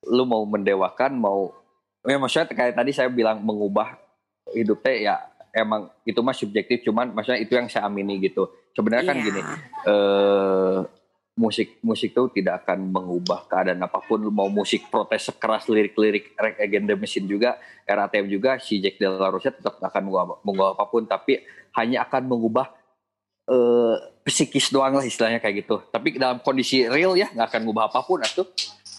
[0.06, 1.50] lu mau mendewakan mau
[2.06, 3.98] ya maksudnya kayak tadi saya bilang mengubah
[4.54, 5.18] hidup teh ya
[5.50, 9.24] emang itu mah subjektif cuman maksudnya itu yang saya amini gitu sebenarnya kan Iya.
[9.26, 9.40] gini
[9.88, 10.78] eh
[11.36, 16.58] musik musik itu tidak akan mengubah keadaan apa pun mau musik protes sekeras lirik-lirik Rage
[16.64, 20.68] Against the Machine juga RATM juga si Jack De La Rocha tetap akan mengubah, mengubah
[20.72, 21.44] apa pun tapi
[21.76, 22.66] hanya akan mengubah
[23.46, 27.84] eh psikis doang lah istilahnya kayak gitu tapi dalam kondisi real ya nggak akan mengubah
[27.92, 28.48] apa pun atuh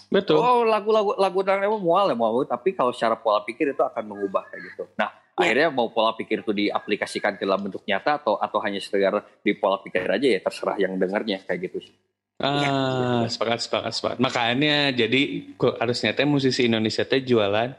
[0.07, 0.39] Betul.
[0.39, 4.07] Oh lagu-lagu lagu dan emang mual ya mau tapi kalau secara pola pikir itu akan
[4.07, 4.87] mengubah kayak gitu.
[4.95, 5.53] Nah Ya.
[5.53, 9.53] akhirnya mau pola pikir itu diaplikasikan ke dalam bentuk nyata atau atau hanya sekedar di
[9.53, 11.93] pola pikir aja ya terserah yang dengarnya kayak gitu sih.
[12.37, 14.17] Ah, sepakat, sepakat, sepakat.
[14.21, 15.21] Makanya jadi
[15.53, 17.73] kok harusnya teh musisi Indonesia teh jualan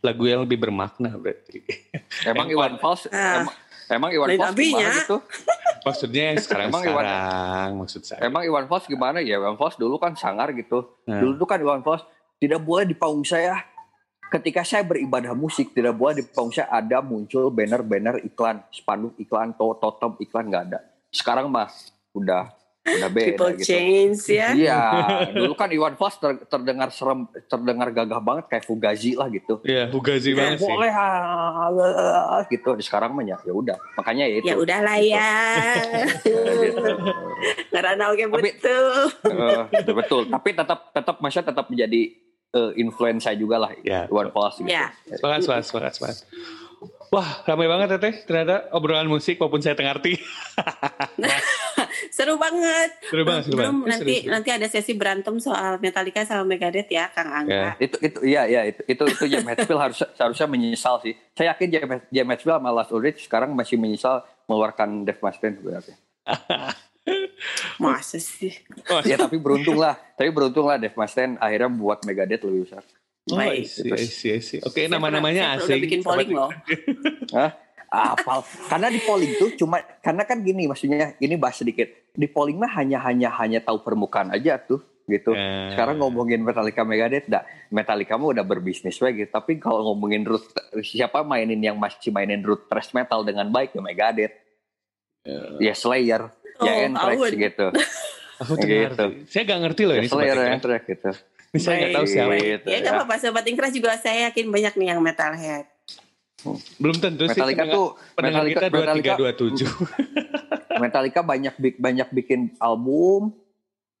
[0.00, 1.62] lagu yang lebih bermakna berarti.
[2.26, 2.74] Emang Iwan.
[2.76, 3.46] Fals Ah.
[3.46, 3.54] emang,
[3.88, 5.16] emang Iwan Fals gimana gitu?
[5.86, 8.20] Maksudnya sekarang Emang Iwan- sekarang maksud saya.
[8.20, 9.38] Emang Iwan Fals gimana ya?
[9.38, 10.90] Iwan Fals dulu kan sangar gitu.
[11.06, 11.22] Nah.
[11.22, 12.02] Dulu tuh kan Iwan Fals
[12.36, 13.62] tidak boleh di panggung saya
[14.28, 19.54] ketika saya beribadah musik tidak boleh di panggung saya ada muncul banner-banner iklan, spanduk iklan,
[19.54, 20.78] to- totem iklan nggak ada.
[21.08, 21.70] Sekarang mah
[22.10, 22.50] udah
[22.80, 23.66] udah beda People gitu.
[23.66, 24.48] change ya.
[24.50, 24.80] Iya,
[25.30, 29.60] dulu kan Iwan Fals ter- terdengar serem, terdengar gagah banget kayak Fugazi lah gitu.
[29.62, 30.66] Iya, Fugazi Ya, banget sih.
[30.66, 30.92] boleh
[32.48, 32.70] gitu.
[32.74, 33.76] Di sekarang mah ya ya udah.
[33.94, 34.46] Makanya ya itu.
[34.46, 35.30] Ya udahlah ya.
[36.24, 36.80] gitu.
[37.70, 38.86] Karena oke Tapi- betul.
[39.28, 40.22] Eh, betul.
[40.26, 42.02] Tapi tetap tetap Masya tetap menjadi
[42.50, 44.08] eh, influencer juga lah Ya.
[44.08, 44.66] Iwan Fals gitu.
[44.66, 44.88] Ya.
[45.06, 46.18] Sepakat, sepakat, sepakat, sepakat.
[47.10, 48.24] Wah, ramai banget teteh.
[48.24, 50.14] Ternyata obrolan musik walaupun saya tengah arti.
[52.10, 52.90] Seru banget.
[53.06, 53.90] Seru banget, seru Belum banget.
[53.96, 54.32] nanti Seru, seru.
[54.34, 57.78] nanti ada sesi berantem soal Metallica sama Megadeth ya, Kang Angga.
[57.78, 61.14] Itu itu iya iya itu itu itu James Hetfield harus seharusnya menyesal sih.
[61.32, 65.96] Saya yakin James James Hetfield sama Lars Ulrich sekarang masih menyesal mengeluarkan Dave Mustaine sebenarnya.
[67.80, 68.52] Masa sih?
[68.86, 69.96] Oh, ya tapi beruntung lah.
[70.14, 72.84] Tapi beruntung lah Dave Mustaine akhirnya buat Megadeth lebih besar.
[73.30, 73.68] Oh, I Baik.
[73.68, 74.58] see, I see, I see.
[74.60, 75.68] Oke, nama-namanya asing.
[75.70, 76.50] Udah bikin polling loh.
[77.30, 77.52] Hah?
[77.90, 78.40] Apal.
[78.66, 81.90] Karena di polling tuh cuma karena kan gini maksudnya ini bahas sedikit.
[82.08, 85.34] Di polling mah hanya hanya hanya tahu permukaan aja tuh gitu.
[85.34, 89.30] Eh, Sekarang ngomongin Metallica Megadeth, dah Metallica mah udah berbisnis we gitu.
[89.32, 90.46] Tapi kalau ngomongin root
[90.80, 94.34] siapa mainin yang masih mainin root thrash metal dengan baik ya Megadeth,
[95.58, 97.66] ya Slayer, Oh, ya Anthrax gitu.
[98.40, 98.86] Aku tuh Gitu.
[98.86, 99.04] ngerti.
[99.26, 100.36] Saya gak ngerti loh Ya ini Slayer.
[100.52, 101.10] Anthrax gitu.
[101.50, 102.32] Ini saya nggak tahu siapa.
[102.36, 102.98] Gitu, Ya nggak ya.
[103.00, 105.66] apa-apa, Sobat Ingkras juga saya yakin banyak nih yang metalhead.
[106.80, 107.36] Belum tentu sih.
[107.36, 107.86] Metallica tuh
[108.16, 109.12] pendengar Metallica kita Metallica
[110.76, 110.80] 2327.
[110.82, 113.36] Metallica banyak banyak bikin album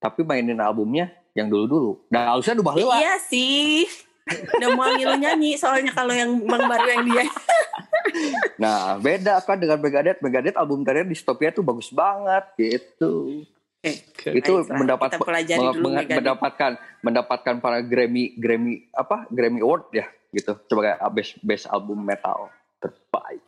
[0.00, 2.00] tapi mainin albumnya yang dulu-dulu.
[2.08, 2.96] Nah, harusnya ubah heula.
[2.96, 3.84] Iya sih.
[4.30, 7.24] Udah mau ngilu nyanyi soalnya kalau yang Bang Baru yang dia.
[8.60, 10.20] Nah, beda kan dengan Megadeth.
[10.20, 13.44] Megadeth album terakhir Dystopia tuh bagus banget gitu.
[13.80, 14.28] Oke.
[14.36, 19.24] Itu Baiklah, mendapat kita pelajari dulu mendapatkan mendapatkan para Grammy Grammy apa?
[19.32, 20.52] Grammy Award ya gitu.
[20.64, 23.42] Sebagai best best album metal terbaik.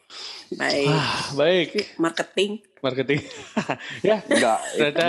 [0.53, 0.89] Baik.
[0.89, 1.69] Ah, baik.
[1.97, 2.51] Marketing.
[2.79, 3.21] Marketing.
[4.09, 4.59] ya, Enggak.
[4.77, 5.07] ternyata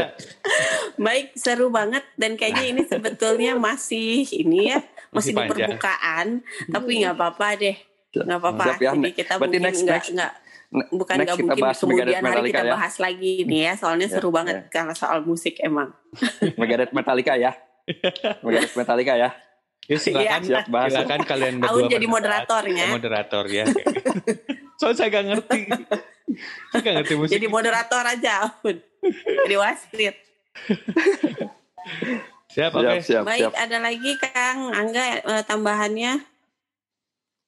[0.95, 6.27] Baik, seru banget dan kayaknya ini sebetulnya masih ini ya Masih masih, di permukaan,
[6.69, 7.77] tapi nggak apa-apa deh,
[8.13, 8.63] nggak apa-apa.
[8.77, 8.93] Ya.
[8.93, 10.33] Jadi kita Berarti mungkin next- nggak next- nggak
[10.73, 12.73] Ne- bukan nggak mungkin bahas kemudian Megadeth hari Metallica kita ya.
[12.73, 14.35] bahas lagi nih ya, soalnya Ya, seru ya.
[14.41, 15.89] banget kalau soal musik emang.
[16.57, 17.51] Megadeth Metallica ya.
[18.45, 19.29] Megadeth Metallica ya.
[19.87, 20.41] Ya silakan.
[20.43, 20.89] Siap bahas.
[20.91, 21.75] silakan kalian berdua.
[21.75, 22.85] Aun jadi moderatornya.
[22.91, 23.65] Moderator ya.
[24.79, 25.59] Soalnya saya gak ngerti.
[26.71, 27.33] Saya gak ngerti musik.
[27.35, 28.77] Jadi moderator aja, Aun.
[29.47, 30.15] Jadi wasit.
[32.53, 32.85] Siap, oke.
[32.85, 33.53] Siap, siap, Baik, siap.
[33.57, 36.21] ada lagi Kang Angga eh, tambahannya?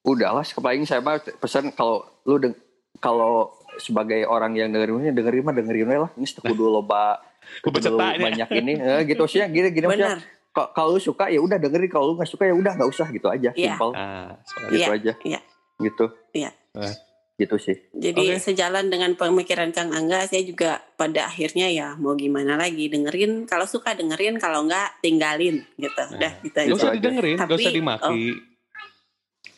[0.05, 2.53] Udah lah, paling saya mah pesan kalau lu deng
[3.01, 6.11] kalau sebagai orang yang dengerin dengerin mah dengerin lah.
[6.17, 7.21] Ini kudu loba
[7.61, 10.17] kudu banyak ini eh, gitu sih gini gini maksudnya.
[10.17, 10.19] Benar.
[10.21, 13.07] Ka- Kalau lu suka ya udah dengerin, kalau lu nggak suka ya udah nggak usah
[13.09, 13.75] gitu aja, Iya.
[13.75, 14.69] simpel Ah, sepakat.
[14.69, 15.13] gitu Iya, aja.
[15.21, 15.39] iya.
[15.77, 16.05] Gitu.
[16.31, 16.49] Iya.
[16.73, 16.95] Eh.
[17.35, 17.75] Gitu sih.
[17.91, 18.39] Jadi Oke.
[18.41, 23.43] sejalan dengan pemikiran Kang Angga, saya juga pada akhirnya ya mau gimana lagi dengerin.
[23.43, 26.03] Kalau suka dengerin, kalau enggak tinggalin gitu.
[26.09, 26.71] Udah gitu Gak aja.
[26.73, 28.23] usah didengerin, gak Tapi, usah dimaki.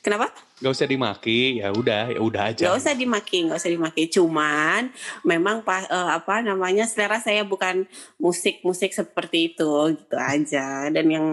[0.02, 0.34] Kenapa?
[0.58, 2.64] Gak usah dimaki, ya udah, ya udah aja.
[2.66, 4.10] Gak usah dimaki, gak usah dimaki.
[4.10, 4.90] Cuman
[5.22, 7.86] memang pa- eh, apa namanya selera saya bukan
[8.18, 10.90] musik-musik seperti itu gitu aja.
[10.90, 11.26] Dan yang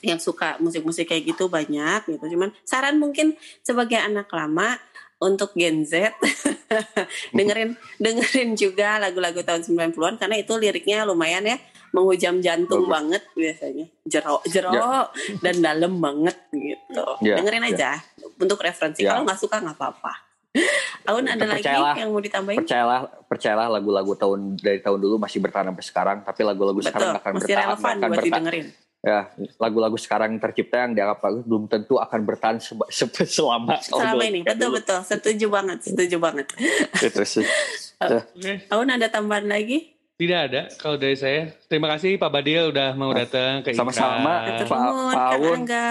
[0.00, 2.24] yang suka musik-musik kayak gitu banyak gitu.
[2.32, 4.80] Cuman saran mungkin sebagai anak lama
[5.16, 6.12] untuk Gen Z
[7.36, 11.56] dengerin dengerin juga lagu-lagu tahun 90-an karena itu liriknya lumayan ya
[11.88, 12.92] menghujam jantung Bagus.
[12.92, 13.86] banget biasanya.
[14.02, 15.06] Jero jero Ya.
[15.40, 17.06] dan dalam banget gitu.
[17.20, 17.70] Ya, dengerin ya.
[17.70, 17.90] aja
[18.36, 19.00] untuk referensi.
[19.00, 19.12] Ya.
[19.12, 20.12] Kalau nggak suka nggak apa-apa.
[21.06, 21.94] Aun ada lagi Percayalah.
[21.94, 22.58] yang mau ditambahin?
[22.58, 27.30] percayalah percayalah lagu-lagu tahun dari tahun dulu masih bertahan sampai sekarang tapi lagu-lagu sekarang akan
[27.30, 28.66] masih bertahan relevan akan buat bertahan didengerin.
[28.98, 29.20] ya
[29.56, 34.22] lagu-lagu sekarang yang tercipta yang dianggap bagus belum tentu akan bertahan seba- se- selama Selama
[34.24, 36.46] ini, betul betul, setuju banget, setuju banget.
[36.98, 37.46] itu sih
[37.98, 38.20] Oke.
[38.72, 39.95] Aun ada tambahan lagi?
[40.16, 41.52] Tidak ada kalau dari saya.
[41.68, 43.84] Terima kasih Pak Badil udah mau datang ke Ikra.
[43.84, 44.48] Sama-sama.
[44.64, 45.56] Pak- nuhun, Pak Kang Aun.
[45.60, 45.88] Angga.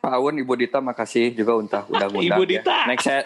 [0.00, 2.50] Pak Aun Ibu Dita makasih juga untah udah ngundang Ibu ya.
[2.56, 2.76] Dita.
[2.88, 3.22] next saya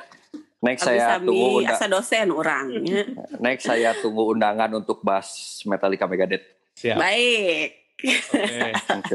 [0.59, 3.03] next Abis saya Sami, tunggu undang asa dosen orangnya.
[3.39, 5.31] next saya tunggu undangan untuk bahas
[5.63, 6.43] Metallica Megadeth
[6.75, 6.99] Siap.
[6.99, 7.69] Baik.
[8.03, 8.71] Oke.
[8.99, 9.15] Oke.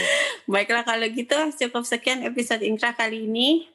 [0.50, 3.70] Baiklah kalau gitu cukup sekian episode Ingkra kali ini.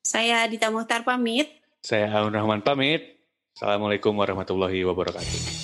[0.00, 1.52] Saya Dita Muhtar pamit.
[1.84, 3.20] Saya Aun Rahman pamit.
[3.52, 5.61] Assalamualaikum warahmatullahi wabarakatuh.